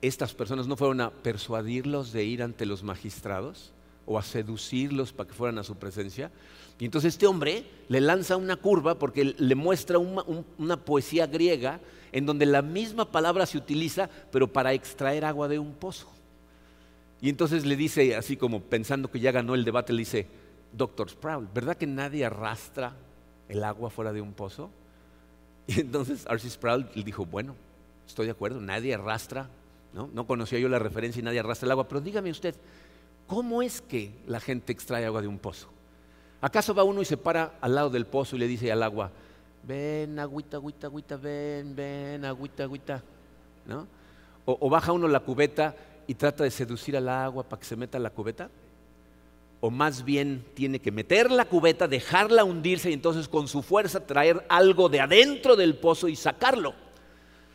[0.00, 3.72] estas personas no fueron a persuadirlos de ir ante los magistrados
[4.06, 6.30] o a seducirlos para que fueran a su presencia?
[6.78, 11.80] Y entonces este hombre le lanza una curva porque le muestra una, poesía griega
[12.12, 16.08] en donde la misma palabra se utiliza, pero para extraer agua de un pozo.
[17.20, 20.26] Y entonces le dice, así como pensando que ya ganó el debate, le dice,
[20.72, 22.96] Doctor Sproul, ¿verdad que nadie arrastra
[23.48, 24.70] el agua fuera de un pozo?
[25.66, 26.50] Y entonces R.C.
[26.50, 27.54] Sproul le dijo, bueno,
[28.06, 29.48] estoy de acuerdo, nadie arrastra,
[29.94, 30.10] ¿no?
[30.12, 32.54] no conocía yo la referencia y nadie arrastra el agua, pero dígame usted,
[33.26, 35.68] ¿cómo es que la gente extrae agua de un pozo?
[36.40, 39.10] ¿Acaso va uno y se para al lado del pozo y le dice al agua,
[39.62, 43.02] ven, agüita, agüita, agüita, ven, ven, agüita, agüita?
[43.66, 43.86] ¿No?
[44.44, 45.74] O, baja uno la cubeta
[46.06, 48.50] y trata de seducir al agua para que se meta a la cubeta?
[49.66, 54.06] o más bien tiene que meter la cubeta, dejarla hundirse y entonces con su fuerza
[54.06, 56.74] traer algo de adentro del pozo y sacarlo.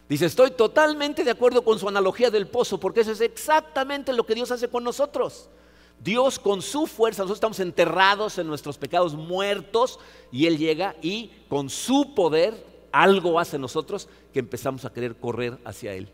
[0.09, 4.25] Dice, estoy totalmente de acuerdo con su analogía del pozo, porque eso es exactamente lo
[4.25, 5.51] que Dios hace con nosotros.
[5.99, 9.99] Dios con su fuerza, nosotros estamos enterrados en nuestros pecados muertos
[10.31, 15.15] y Él llega y con su poder algo hace en nosotros que empezamos a querer
[15.15, 16.09] correr hacia Él.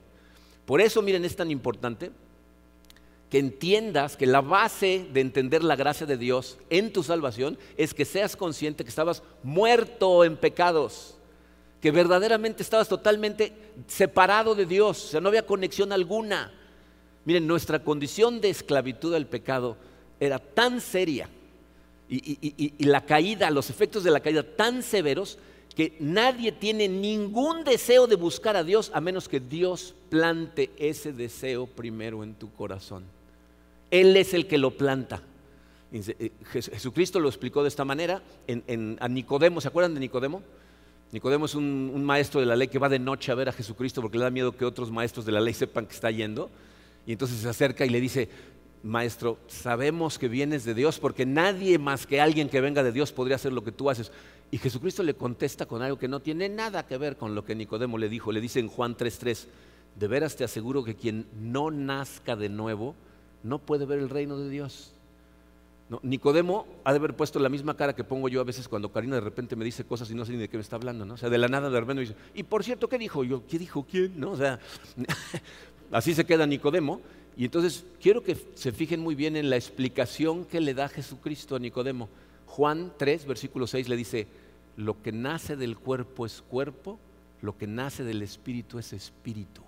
[0.66, 2.12] Por eso, miren, es tan importante
[3.30, 7.94] que entiendas que la base de entender la gracia de Dios en tu salvación es
[7.94, 11.18] que seas consciente que estabas muerto en pecados,
[11.82, 13.54] que verdaderamente estabas totalmente
[13.88, 16.54] separado de Dios, o sea, no había conexión alguna.
[17.26, 19.78] Miren, nuestra condición de esclavitud al pecado
[20.20, 21.28] era tan seria
[22.08, 25.40] y, la caída, los efectos de la caída tan severos
[25.76, 31.12] que nadie tiene ningún deseo de buscar a Dios a menos que Dios plante ese
[31.12, 33.04] deseo primero en tu corazón.
[33.92, 35.22] Él es el que lo planta.
[35.92, 38.22] Eh, Jesucristo lo explicó de esta manera
[39.00, 39.60] a Nicodemo.
[39.60, 40.44] ¿Se acuerdan de Nicodemo?
[41.12, 44.02] Nicodemo es un, maestro de la ley que va de noche a ver a Jesucristo
[44.02, 46.50] porque le da miedo que otros maestros de la ley sepan que está yendo.
[47.06, 48.30] Y entonces se acerca y le dice,
[48.84, 53.12] maestro, sabemos que vienes de Dios porque nadie más que alguien que venga de Dios
[53.12, 54.12] podría hacer lo que tú haces.
[54.52, 57.56] Y Jesucristo le contesta con algo que no tiene nada que ver con lo que
[57.56, 58.32] Nicodemo le dijo.
[58.32, 59.48] Le dice en Juan 3:3,
[59.96, 62.96] de veras te aseguro que quien no nazca de nuevo
[63.44, 64.92] no puede ver el reino de Dios.
[66.02, 69.16] Nicodemo ha de haber puesto la misma cara que pongo yo a veces cuando Karina
[69.16, 71.14] de repente me dice cosas y no sé ni de qué me está hablando, ¿no?
[71.14, 73.24] O sea, de la nada de repente dice, y por cierto, ¿qué dijo?
[73.24, 74.20] Yo, ¿qué dijo quién?
[74.20, 74.32] ¿No?
[74.32, 74.60] O sea,
[75.92, 77.02] así se queda Nicodemo.
[77.38, 81.56] Y entonces quiero que se fijen muy bien en la explicación que le da Jesucristo
[81.56, 82.10] a Nicodemo.
[82.46, 84.28] Juan 3, versículo 6 le dice,
[84.78, 87.00] lo que nace del cuerpo es cuerpo,
[87.42, 89.62] lo que nace del espíritu es espíritu.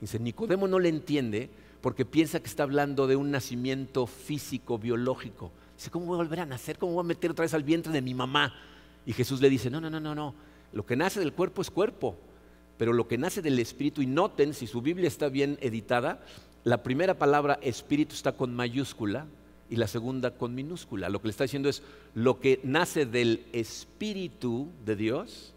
[0.00, 1.48] Dice, Nicodemo no le entiende
[1.80, 5.50] porque piensa que está hablando de un nacimiento físico, biológico.
[5.76, 6.78] Dice, ¿cómo voy a volver a nacer?
[6.78, 8.54] ¿Cómo voy a meter otra vez al vientre de mi mamá?
[9.06, 10.34] Y Jesús le dice, no, no, no, no, no.
[10.72, 12.16] Lo que nace del cuerpo es cuerpo,
[12.78, 16.24] pero lo que nace del espíritu, y noten si su Biblia está bien editada,
[16.64, 19.26] la primera palabra espíritu está con mayúscula
[19.70, 21.08] y la segunda con minúscula.
[21.08, 21.82] Lo que le está diciendo es,
[22.14, 25.52] lo que nace del espíritu de Dios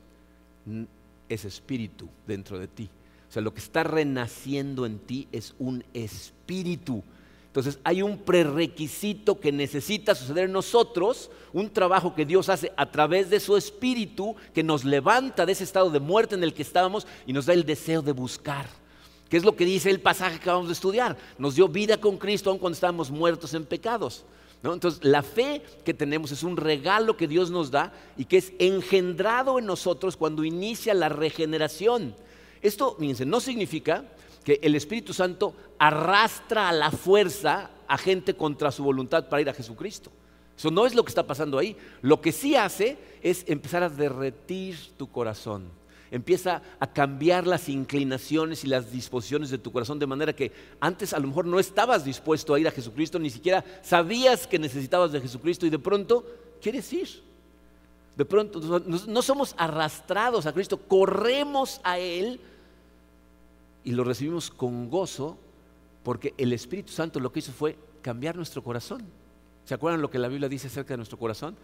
[1.30, 2.89] es espíritu dentro de ti.
[3.30, 7.03] O sea, lo que está renaciendo en ti es un espíritu.
[7.47, 12.91] Entonces hay un prerequisito que necesita suceder en nosotros, un trabajo que Dios hace a
[12.91, 16.62] través de su espíritu, que nos levanta de ese estado de muerte en el que
[16.62, 18.67] estábamos y nos da el deseo de buscar.
[19.29, 21.17] ¿Qué es lo que dice el pasaje que acabamos de estudiar?
[21.38, 24.23] Nos dio vida con Cristo aun cuando estábamos muertos en pecados.
[24.63, 28.53] Entonces, la fe que tenemos es un regalo que Dios nos da y que es
[28.60, 32.15] engendrado en nosotros cuando inicia la regeneración.
[32.62, 34.03] Esto, fíjense, no significa
[34.47, 39.49] que el Espíritu Santo arrastra a la fuerza a gente contra su voluntad para ir
[39.49, 40.10] a Jesucristo.
[40.57, 41.75] Eso no es lo que está pasando ahí.
[42.01, 45.65] Lo que sí hace es empezar a derretir tu corazón.
[46.12, 51.12] Empieza a cambiar las inclinaciones y las disposiciones de tu corazón de manera que antes
[51.12, 55.12] a lo mejor no estabas dispuesto a ir a Jesucristo, ni siquiera sabías que necesitabas
[55.12, 56.25] de Jesucristo y de pronto
[56.62, 57.10] quieres ir.
[58.15, 62.39] De pronto no somos arrastrados a Cristo, corremos a Él
[63.88, 65.38] y lo recibimos con gozo
[66.04, 69.02] porque el Espíritu Santo lo que hizo fue cambiar nuestro corazón.
[69.63, 71.56] ¿Se acuerdan lo que la Biblia dice acerca de nuestro corazón?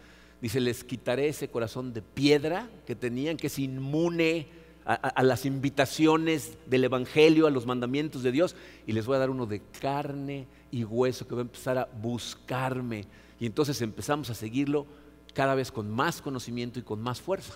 [0.41, 4.47] Dice, les quitaré ese corazón de piedra que tenían, que es inmune
[4.85, 8.55] a, las invitaciones del Evangelio, a los mandamientos de Dios,
[8.87, 11.89] y les voy a dar uno de carne y hueso que va a empezar a
[12.01, 13.05] buscarme.
[13.37, 14.85] Y entonces empezamos a seguirlo
[15.33, 17.55] cada vez con más conocimiento y con más fuerza.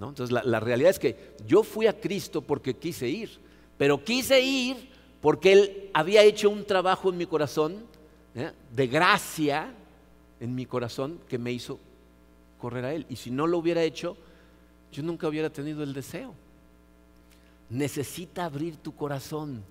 [0.00, 3.49] Entonces la realidad es que yo fui a Cristo porque quise ir
[3.80, 4.76] pero quise ir
[5.22, 7.78] porque Él había hecho un trabajo en mi corazón,
[8.34, 8.52] ¿eh?
[8.70, 9.72] de gracia
[10.38, 11.80] en mi corazón, que me hizo
[12.58, 13.06] correr a Él.
[13.08, 14.18] Y si no lo hubiera hecho,
[14.92, 16.34] yo nunca hubiera tenido el deseo.
[17.70, 19.64] Necesita abrir tu corazón.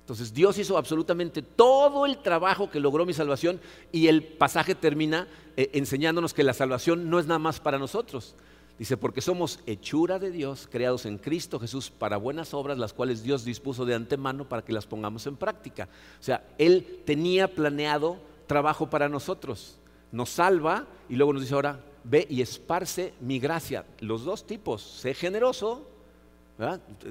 [0.00, 3.60] Entonces Dios hizo absolutamente todo el trabajo que logró mi salvación
[3.92, 8.34] y el pasaje termina eh, enseñándonos que la salvación no es nada más para nosotros,
[8.78, 13.24] Dice, porque somos hechura de Dios, creados en Cristo Jesús para buenas obras, las cuales
[13.24, 15.88] Dios dispuso de antemano para que las pongamos en práctica.
[16.20, 19.78] O sea, Él tenía planeado trabajo para nosotros.
[20.12, 23.84] Nos salva y luego nos dice ahora, ve y esparce mi gracia.
[23.98, 25.84] Los dos tipos, sé generoso,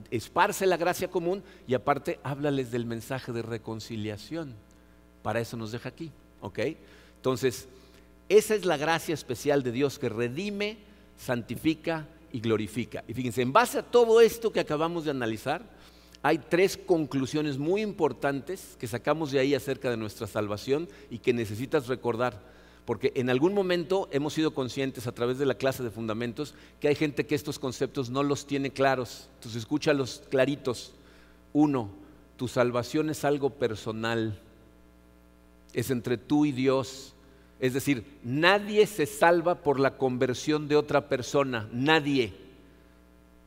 [0.09, 4.55] esparce la gracia común y aparte háblales del mensaje de reconciliación.
[5.21, 6.59] Para eso nos deja aquí, ¿ok?
[7.17, 7.67] Entonces,
[8.29, 10.86] esa es la gracia especial de Dios que redime
[11.17, 13.03] santifica y glorifica.
[13.07, 15.63] Y fíjense, en base a todo esto que acabamos de analizar,
[16.23, 21.33] hay tres conclusiones muy importantes que sacamos de ahí acerca de nuestra salvación y que
[21.33, 22.41] necesitas recordar.
[22.85, 26.87] Porque en algún momento hemos sido conscientes a través de la clase de fundamentos que
[26.87, 29.29] hay gente que estos conceptos no los tiene claros.
[29.35, 30.93] Entonces escúchalos claritos.
[31.53, 31.89] Uno,
[32.37, 34.39] tu salvación es algo personal.
[35.73, 37.13] Es entre tú y Dios.
[37.59, 42.33] Es decir, nadie se salva por la conversión de otra persona, nadie.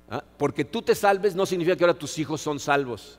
[0.09, 0.25] ¿Ah?
[0.37, 3.19] Porque tú te salves no significa que ahora tus hijos son salvos.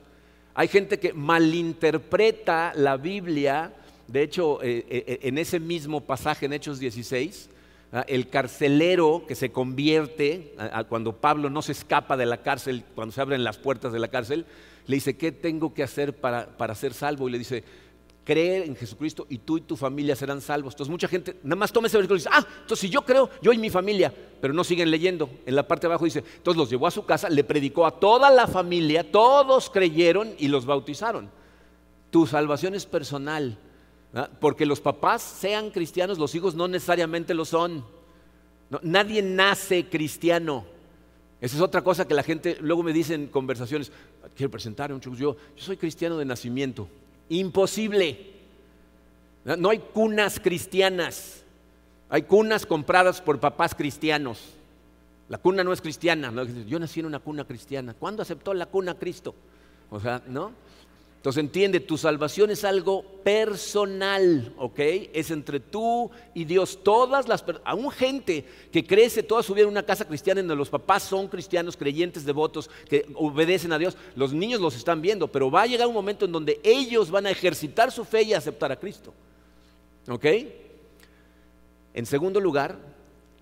[0.54, 3.72] Hay gente que malinterpreta la Biblia,
[4.06, 7.48] de hecho, eh, eh, en ese mismo pasaje en Hechos 16,
[7.92, 8.04] ¿ah?
[8.06, 10.54] el carcelero que se convierte,
[10.90, 14.08] cuando Pablo no se escapa de la cárcel, cuando se abren las puertas de la
[14.08, 14.44] cárcel,
[14.86, 17.28] le dice, ¿qué tengo que hacer para, para ser salvo?
[17.28, 17.64] Y le dice,
[18.24, 20.74] creer en Jesucristo y tú y tu familia serán salvos.
[20.74, 23.30] Entonces mucha gente nada más toma ese versículo y dice, ah, entonces si yo creo,
[23.40, 25.28] yo y mi familia, pero no siguen leyendo.
[25.44, 27.98] En la parte de abajo dice, entonces los llevó a su casa, le predicó a
[27.98, 31.30] toda la familia, todos creyeron y los bautizaron.
[32.10, 33.58] Tu salvación es personal,
[34.40, 37.84] porque los papás sean cristianos, los hijos no necesariamente lo son.
[38.82, 40.64] nadie nace cristiano.
[41.40, 43.90] Esa es otra cosa que la gente luego me dice en conversaciones,
[44.36, 46.86] quiero presentar a un chico, yo, yo soy cristiano de nacimiento.
[47.32, 48.26] Imposible.
[49.44, 51.42] No hay cunas cristianas.
[52.10, 54.50] Hay cunas compradas por papás cristianos.
[55.30, 56.30] La cuna no es cristiana.
[56.66, 57.94] Yo nací en una cuna cristiana.
[57.94, 59.34] ¿Cuándo aceptó la cuna Cristo?
[59.90, 60.52] O sea, ¿no?
[61.22, 64.80] Entonces entiende, tu salvación es algo personal, ¿ok?
[65.12, 66.80] Es entre tú y Dios.
[66.82, 70.58] Todas las aún gente que crece toda su vida en una casa cristiana, en donde
[70.58, 75.28] los papás son cristianos, creyentes, devotos, que obedecen a Dios, los niños los están viendo,
[75.28, 78.34] pero va a llegar un momento en donde ellos van a ejercitar su fe y
[78.34, 79.14] aceptar a Cristo.
[80.08, 80.26] ¿Ok?
[81.94, 82.80] En segundo lugar,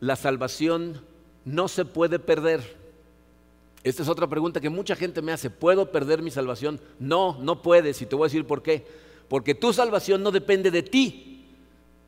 [0.00, 1.00] la salvación
[1.46, 2.79] no se puede perder.
[3.82, 5.48] Esta es otra pregunta que mucha gente me hace.
[5.48, 6.80] ¿Puedo perder mi salvación?
[6.98, 8.00] No, no puedes.
[8.02, 8.86] Y te voy a decir por qué.
[9.28, 11.46] Porque tu salvación no depende de ti,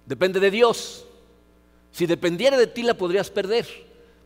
[0.07, 1.07] depende de Dios.
[1.93, 3.67] Si dependiera de ti la podrías perder.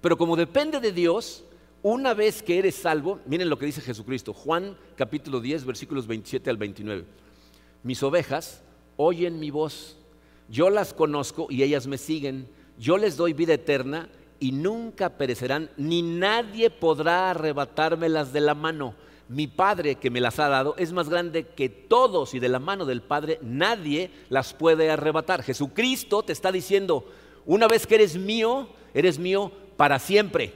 [0.01, 1.45] Pero como depende de Dios,
[1.83, 6.51] una vez que eres salvo, miren lo que dice Jesucristo, Juan capítulo 10, versículos 27
[6.51, 7.05] al 29.
[7.83, 8.63] Mis ovejas
[8.97, 9.97] oyen mi voz,
[10.49, 14.09] yo las conozco y ellas me siguen, yo les doy vida eterna
[14.41, 18.95] y nunca perecerán, ni nadie podrá arrebatármelas de la mano.
[19.29, 22.61] Mi Padre que me las ha dado es más grande que todos y de la
[22.61, 25.43] mano del Padre nadie las puede arrebatar.
[25.43, 27.11] Jesucristo te está diciendo,
[27.45, 30.55] una vez que eres mío, eres mío para siempre.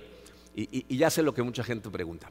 [0.54, 2.30] Y, y ya sé lo que mucha gente pregunta.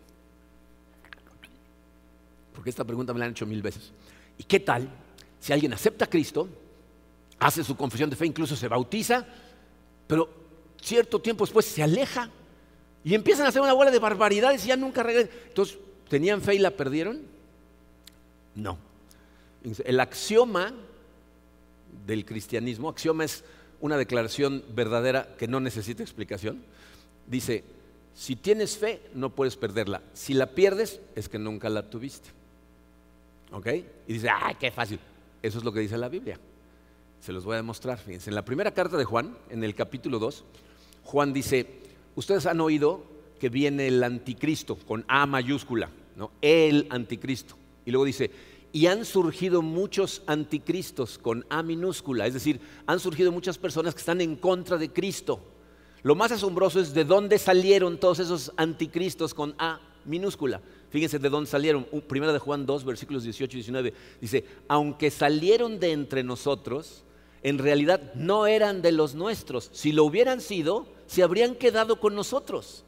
[2.54, 3.92] Porque esta pregunta me la han hecho mil veces.
[4.38, 4.90] ¿Y qué tal
[5.40, 6.50] si alguien acepta a Cristo,
[7.40, 9.26] hace su confesión de fe, incluso se bautiza,
[10.08, 10.30] pero
[10.82, 12.30] cierto tiempo después se aleja
[13.04, 15.32] y empiezan a hacer una bola de barbaridades y ya nunca regresan.
[15.48, 15.78] Entonces,
[16.10, 17.22] ¿tenían fe y la perdieron?
[18.56, 18.78] No.
[19.64, 20.74] El axioma
[22.06, 23.44] del cristianismo, axioma es
[23.82, 26.64] una declaración verdadera que no necesita explicación,
[27.28, 27.64] dice,
[28.14, 30.02] si tienes fe, no puedes perderla.
[30.14, 32.30] Si la pierdes, es que nunca la tuviste.
[33.52, 33.68] ¿Ok?
[34.08, 35.00] Y dice, ¡ay, qué fácil!
[35.42, 36.38] Eso es lo que dice la Biblia.
[37.22, 37.98] Se los voy a demostrar.
[37.98, 40.44] Fíjense, en la primera carta de Juan, en el capítulo 2,
[41.10, 41.66] Juan dice,
[42.14, 43.04] ustedes han oído
[43.40, 46.30] que viene el anticristo con A mayúscula, ¿no?
[46.40, 47.56] El anticristo.
[47.84, 48.30] Y luego dice,
[48.72, 54.02] y han surgido muchos anticristos con A minúscula, es decir, han surgido muchas personas que
[54.02, 55.40] están en contra de Cristo.
[56.04, 60.62] Lo más asombroso es de dónde salieron todos esos anticristos con A minúscula.
[60.92, 61.88] Fíjense de dónde salieron.
[62.08, 63.94] Primera de Juan 2, versículos 18 y 19.
[64.22, 67.04] Dice, aunque salieron de entre nosotros,
[67.44, 69.70] en realidad no eran de los nuestros.
[69.74, 72.84] Si lo hubieran sido, se habrían quedado con nosotros.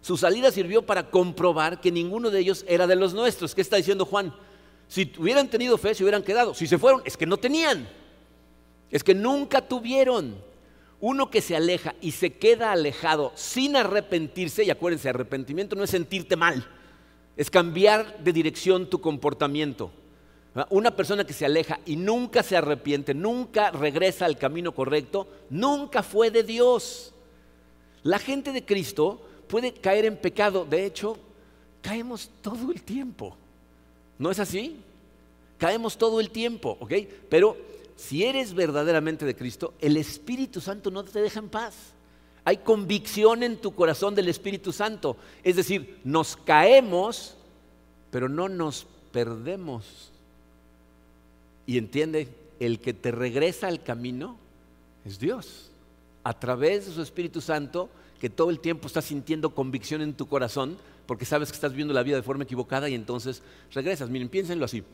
[0.00, 3.54] Su salida sirvió para comprobar que ninguno de ellos era de los nuestros.
[3.54, 4.34] ¿Qué está diciendo Juan?
[4.88, 6.54] Si hubieran tenido fe, se hubieran quedado.
[6.54, 7.88] Si se fueron, es que no tenían.
[8.90, 10.36] Es que nunca tuvieron.
[11.00, 15.90] Uno que se aleja y se queda alejado sin arrepentirse, y acuérdense, arrepentimiento no es
[15.90, 16.64] sentirte mal,
[17.36, 19.90] es cambiar de dirección tu comportamiento.
[20.68, 26.02] Una persona que se aleja y nunca se arrepiente, nunca regresa al camino correcto, nunca
[26.02, 27.14] fue de Dios.
[28.02, 31.16] La gente de Cristo puede caer en pecado, de hecho,
[31.80, 33.34] caemos todo el tiempo.
[34.18, 34.76] ¿No es así?
[35.56, 36.92] Caemos todo el tiempo, ¿ok?
[37.30, 37.56] Pero
[37.96, 41.74] si eres verdaderamente de Cristo, el Espíritu Santo no te deja en paz.
[42.44, 45.16] Hay convicción en tu corazón del Espíritu Santo.
[45.42, 47.36] Es decir, nos caemos,
[48.10, 50.10] pero no nos perdemos.
[51.66, 52.28] Y entiende,
[52.60, 54.36] el que te regresa al camino
[55.04, 55.70] es Dios.
[56.24, 57.88] A través de su Espíritu Santo,
[58.20, 61.92] que todo el tiempo estás sintiendo convicción en tu corazón, porque sabes que estás viendo
[61.92, 63.42] la vida de forma equivocada y entonces
[63.72, 64.08] regresas.
[64.10, 64.84] Miren, piénsenlo así.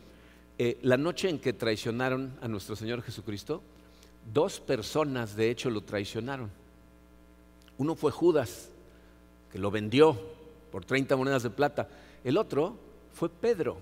[0.59, 3.63] Eh, la noche en que traicionaron a nuestro Señor Jesucristo,
[4.33, 6.51] dos personas de hecho lo traicionaron.
[7.77, 8.71] Uno fue Judas,
[9.53, 10.19] que lo vendió
[10.73, 11.89] por 30 monedas de plata.
[12.25, 12.77] El otro
[13.13, 13.79] fue Pedro,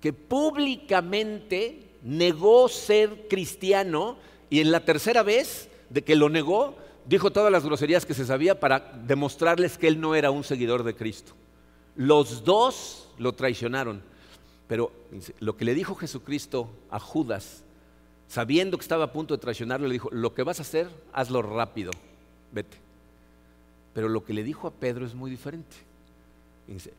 [0.00, 4.16] que públicamente negó ser cristiano
[4.48, 6.76] y en la tercera vez de que lo negó,
[7.06, 10.82] dijo todas las groserías que se sabía para demostrarles que él no era un seguidor
[10.82, 11.32] de Cristo.
[11.96, 14.02] Los dos lo traicionaron,
[14.66, 14.92] pero
[15.40, 17.64] lo que le dijo Jesucristo a Judas,
[18.28, 21.42] sabiendo que estaba a punto de traicionarlo, le dijo, lo que vas a hacer, hazlo
[21.42, 21.90] rápido,
[22.52, 22.78] vete.
[23.92, 25.76] Pero lo que le dijo a Pedro es muy diferente.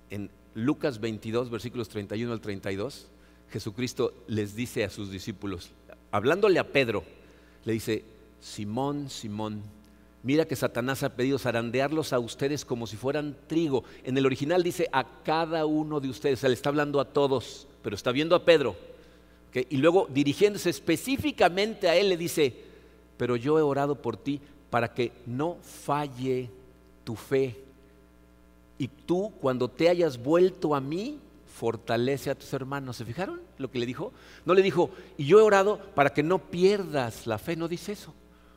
[0.10, 3.08] En Lucas 22, versículos 31 al 32,
[3.49, 5.72] Jesucristo les dice a sus discípulos,
[6.12, 7.04] hablándole a Pedro,
[7.66, 8.04] le dice,
[8.39, 9.62] Simón, Simón,
[10.24, 13.84] mira que Satanás ha pedido zarandearlos a ustedes como si fueran trigo.
[14.04, 17.06] En el original dice a cada uno de ustedes, o sea, le está hablando a
[17.06, 18.76] todos, pero está viendo a Pedro.
[19.54, 22.56] Y luego dirigiéndose específicamente a él le dice,
[23.18, 24.39] pero yo he orado por ti
[24.70, 26.49] para que no falle
[27.04, 27.58] tu fe
[28.82, 31.19] y tú cuando te hayas vuelto a mí,
[31.55, 32.97] fortalece a tus hermanos.
[32.97, 34.11] ¿Se fijaron lo que le dijo?
[34.43, 37.91] No le dijo, y yo he orado para que no pierdas la fe, no dice
[37.91, 38.11] eso.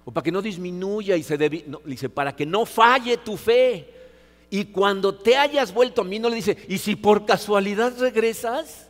[0.06, 3.36] O para que no disminuya y se debe, no, dice, para que no falle tu
[3.36, 3.92] fe.
[4.48, 8.88] Y cuando te hayas vuelto a mí, no le dice, y si por casualidad regresas,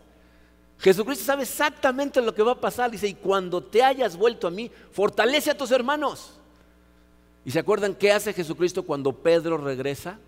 [0.78, 2.92] Jesucristo sabe exactamente lo que va a pasar.
[2.92, 6.38] Dice, y cuando te hayas vuelto a mí, fortalece a tus hermanos.
[7.44, 10.20] ¿Y se acuerdan qué hace Jesucristo cuando Pedro regresa?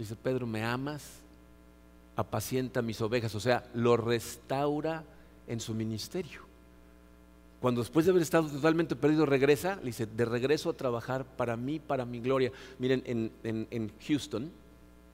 [0.00, 1.02] Dice, Pedro, ¿me amas?
[2.16, 3.34] Apacienta mis ovejas.
[3.34, 5.04] O sea, lo restaura
[5.46, 6.40] en su ministerio.
[7.60, 11.54] Cuando después de haber estado totalmente perdido regresa, le dice, de regreso a trabajar para
[11.54, 12.50] mí, para mi gloria.
[12.78, 13.02] Miren,
[13.44, 14.50] en, Houston,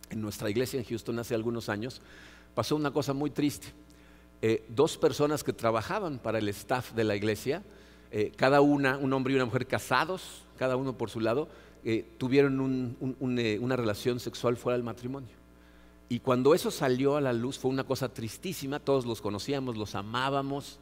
[0.09, 2.01] en nuestra iglesia en Houston hace algunos años,
[2.55, 3.66] pasó una cosa muy triste.
[4.41, 7.64] Eh, dos personas que trabajaban para el staff de la iglesia,
[8.12, 11.49] eh, cada una, un hombre y una mujer casados, cada uno por su lado,
[11.89, 15.37] eh, tuvieron una relación sexual fuera del matrimonio.
[16.09, 19.95] Y cuando eso salió a la luz fue una cosa tristísima, todos los conocíamos, los
[19.95, 20.80] amábamos,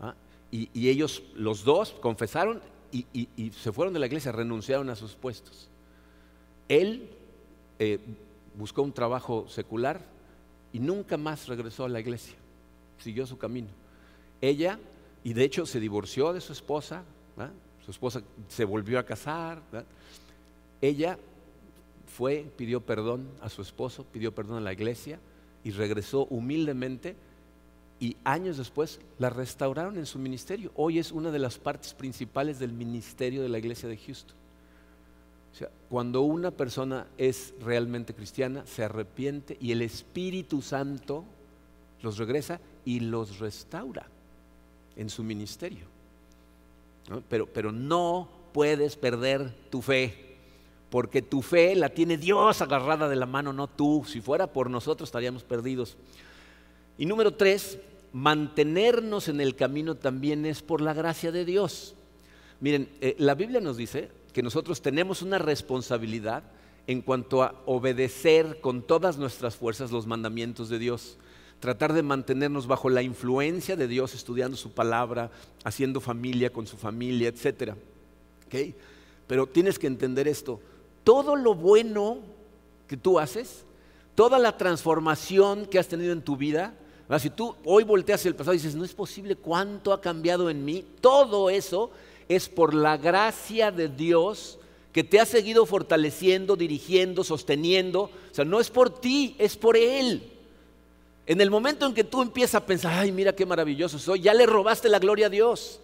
[0.00, 0.14] ¿ah?
[0.50, 5.68] y, ellos, los dos, confesaron y, se fueron de la iglesia, renunciaron a sus puestos.
[6.70, 7.10] Él
[7.78, 7.98] eh,
[8.56, 10.00] buscó un trabajo secular
[10.72, 12.34] y nunca más regresó a la iglesia,
[12.96, 13.68] siguió su camino.
[14.40, 14.78] Ella,
[15.22, 17.04] y de hecho se divorció de su esposa,
[17.84, 19.60] su esposa se volvió a casar,
[20.80, 21.18] ella
[22.06, 25.18] fue, pidió perdón a su esposo, pidió perdón a la iglesia
[25.64, 27.16] y regresó humildemente
[27.98, 30.70] y años después la restauraron en su ministerio.
[30.76, 34.36] Hoy es una de las partes principales del ministerio de la iglesia de Houston.
[35.52, 41.24] O sea, cuando una persona es realmente cristiana, se arrepiente y el Espíritu Santo
[42.02, 44.06] los regresa y los restaura
[44.96, 45.86] en su ministerio.
[47.28, 50.25] Pero, pero no puedes perder tu fe,
[50.96, 54.06] porque tu fe la tiene Dios agarrada de la mano, no tú.
[54.08, 55.98] Si fuera por nosotros estaríamos perdidos.
[56.96, 57.78] Y número tres,
[58.14, 61.94] mantenernos en el camino también es por la gracia de Dios.
[62.60, 66.44] Miren, eh, la Biblia nos dice que nosotros tenemos una responsabilidad
[66.86, 71.18] en cuanto a obedecer con todas nuestras fuerzas los mandamientos de Dios,
[71.60, 75.30] tratar de mantenernos bajo la influencia de Dios, estudiando su palabra,
[75.62, 77.74] haciendo familia con su familia, etc.
[79.26, 80.58] Pero tienes que entender esto,
[81.06, 82.18] todo lo bueno
[82.88, 83.64] que tú haces,
[84.16, 86.74] toda la transformación que has tenido en tu vida,
[87.20, 90.64] si tú hoy volteas el pasado y dices, no es posible cuánto ha cambiado en
[90.64, 91.92] mí, todo eso
[92.28, 94.58] es por la gracia de Dios
[94.90, 98.00] que te ha seguido fortaleciendo, dirigiendo, sosteniendo.
[98.02, 100.32] O sea, no es por ti, es por Él.
[101.24, 104.34] En el momento en que tú empiezas a pensar, ay, mira qué maravilloso soy, ya
[104.34, 105.78] le robaste la gloria a Dios.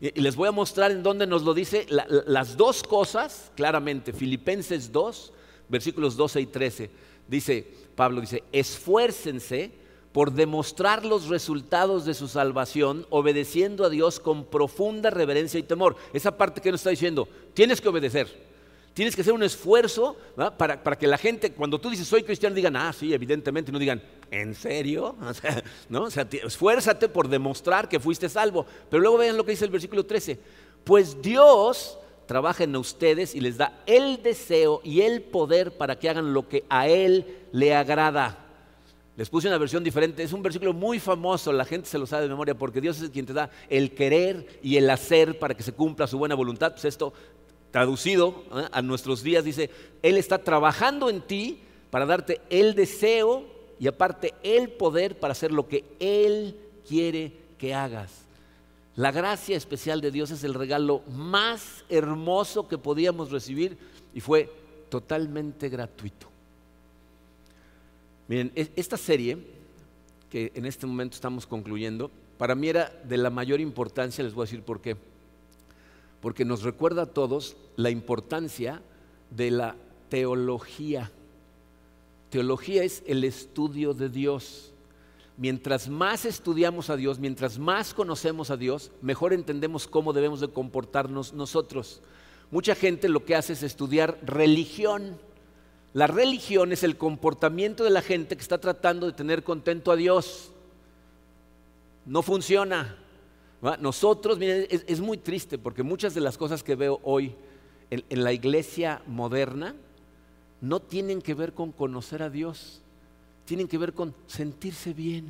[0.00, 4.12] Y, les voy a mostrar en dónde nos lo dice las dos cosas, claramente.
[4.12, 5.32] Filipenses 2,
[5.68, 6.90] versículos 12 y 13.
[7.28, 9.72] Dice, Pablo dice, esfuércense
[10.12, 15.96] por demostrar los resultados de su salvación, obedeciendo a Dios con profunda reverencia y temor.
[16.14, 18.46] Esa parte que nos está diciendo, tienes que obedecer.
[18.94, 20.16] Tienes que hacer un esfuerzo
[20.56, 24.02] para, que la gente, cuando tú dices soy cristiano, digan, ah, sí, evidentemente, no digan,
[24.30, 25.16] ¿en serio?
[25.26, 26.04] O sea, ¿no?
[26.04, 28.66] o esfuérzate por demostrar que fuiste salvo.
[28.90, 30.38] Pero luego vean lo que dice el versículo 13.
[30.84, 36.08] Pues Dios trabaja en ustedes y les da el deseo y el poder para que
[36.08, 38.42] hagan lo que a Él le agrada.
[39.16, 40.22] Les puse una versión diferente.
[40.22, 43.10] Es un versículo muy famoso, la gente se lo sabe de memoria, porque Dios es
[43.10, 46.72] quien te da el querer y el hacer para que se cumpla su buena voluntad.
[46.72, 47.14] Pues esto,
[47.70, 48.68] traducido ¿eh?
[48.70, 49.70] a nuestros días, dice,
[50.02, 51.60] Él está trabajando en ti
[51.90, 56.56] para darte el deseo y aparte el poder para hacer lo que Él
[56.88, 58.26] quiere que hagas.
[58.96, 63.76] La gracia especial de Dios es el regalo más hermoso que podíamos recibir
[64.14, 64.50] y fue
[64.88, 66.28] totalmente gratuito.
[68.28, 69.38] Miren, esta serie
[70.30, 74.42] que en este momento estamos concluyendo, para mí era de la mayor importancia, les voy
[74.42, 74.96] a decir por qué.
[76.20, 78.82] Porque nos recuerda a todos la importancia
[79.30, 79.76] de la
[80.08, 81.10] teología.
[82.36, 84.74] Teología es el estudio de Dios.
[85.38, 90.48] Mientras más estudiamos a Dios, mientras más conocemos a Dios, mejor entendemos cómo debemos de
[90.48, 92.02] comportarnos nosotros.
[92.50, 95.18] Mucha gente lo que hace es estudiar religión
[95.94, 99.96] la religión es el comportamiento de la gente que está tratando de tener contento a
[99.96, 100.52] Dios.
[102.04, 102.98] No funciona.
[103.80, 107.34] Nosotros, miren, es, muy triste porque muchas de las cosas que veo hoy
[107.88, 109.74] en, en la iglesia moderna
[110.60, 112.80] no tienen que ver con conocer a Dios,
[113.44, 115.28] tienen que ver con sentirse bien.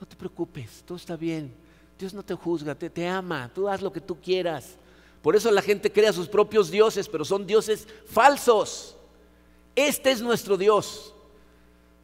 [0.00, 1.52] No te preocupes, todo está bien.
[1.98, 4.76] Dios no te juzga, te, te, ama, tú haz lo que tú quieras.
[5.22, 8.96] Por eso la gente crea sus propios dioses, pero son dioses falsos.
[9.74, 11.14] Este es nuestro Dios.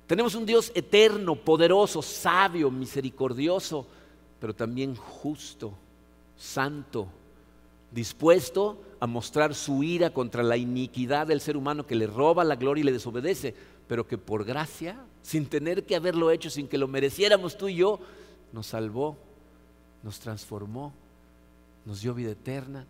[0.07, 3.87] Tenemos un Dios eterno, poderoso, sabio, misericordioso,
[4.41, 5.73] pero también justo,
[6.37, 7.07] santo,
[7.93, 12.57] dispuesto a mostrar su ira contra la iniquidad del ser humano que le roba la
[12.57, 13.55] gloria y le desobedece,
[13.87, 17.77] pero que por gracia, sin tener que haberlo hecho, sin que lo mereciéramos tú y
[17.77, 18.01] yo,
[18.53, 19.17] nos salvó,
[20.03, 20.93] nos transformó,
[21.85, 22.87] nos dio vida eterna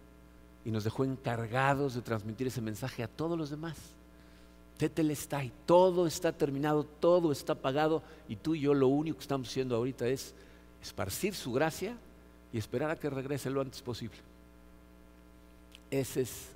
[0.64, 3.76] y nos dejó encargados de transmitir ese mensaje a todos los demás.
[4.78, 9.22] está y todo está terminado, todo está pagado y tú y yo lo único que
[9.22, 10.34] estamos haciendo ahorita es
[10.80, 11.96] esparcir su gracia
[12.53, 14.32] y esperar a que regrese lo antes posible.
[15.93, 16.47] Ese es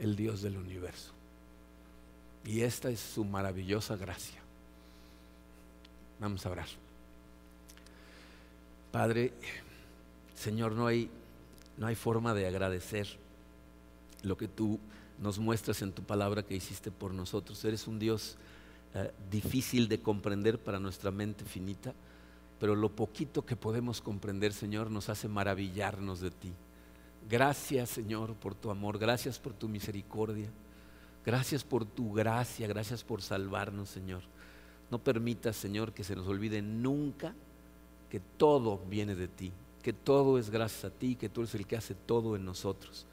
[0.00, 1.12] el Dios del universo.
[2.44, 4.40] Y esta es su maravillosa gracia.
[6.18, 6.66] Vamos a orar.
[8.90, 9.32] Padre,
[10.34, 11.08] Señor, no hay,
[11.78, 13.06] no hay forma de agradecer
[14.24, 14.80] lo que tú
[15.20, 17.64] nos muestras en tu palabra que hiciste por nosotros.
[17.64, 18.36] Eres un Dios
[18.94, 21.94] eh, difícil de comprender para nuestra mente finita,
[22.58, 26.52] pero lo poquito que podemos comprender, Señor, nos hace maravillarnos de ti.
[27.28, 30.50] Gracias, Señor, por tu amor, gracias por tu misericordia,
[31.24, 34.22] gracias por tu gracia, gracias por salvarnos, Señor.
[34.90, 37.34] No permitas, Señor, que se nos olvide nunca
[38.10, 39.52] que todo viene de ti,
[39.82, 43.06] que todo es gracias a ti, que tú eres el que hace todo en nosotros.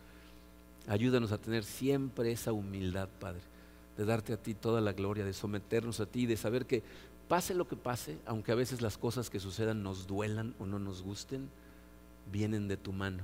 [0.87, 3.41] Ayúdanos a tener siempre esa humildad, Padre,
[3.95, 6.83] de darte a ti toda la gloria, de someternos a ti, de saber que
[7.29, 10.79] pase lo que pase, aunque a veces las cosas que sucedan nos duelan o no
[10.79, 11.49] nos gusten,
[12.29, 13.23] vienen de tu mano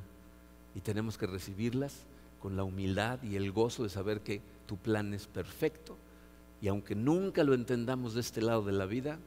[0.78, 2.06] y tenemos que recibirlas
[2.40, 5.98] con la humildad y el gozo de saber que tu plan es perfecto
[6.62, 9.18] y aunque nunca lo entendamos de este lado de la vida,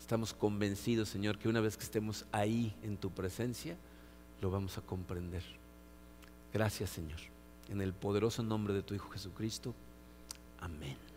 [0.00, 3.76] estamos convencidos, Señor, que una vez que estemos ahí en tu presencia,
[4.40, 5.42] lo vamos a comprender.
[6.54, 7.18] Gracias, Señor.
[7.68, 9.74] En el poderoso nombre de tu Hijo Jesucristo.
[10.58, 11.07] Amén.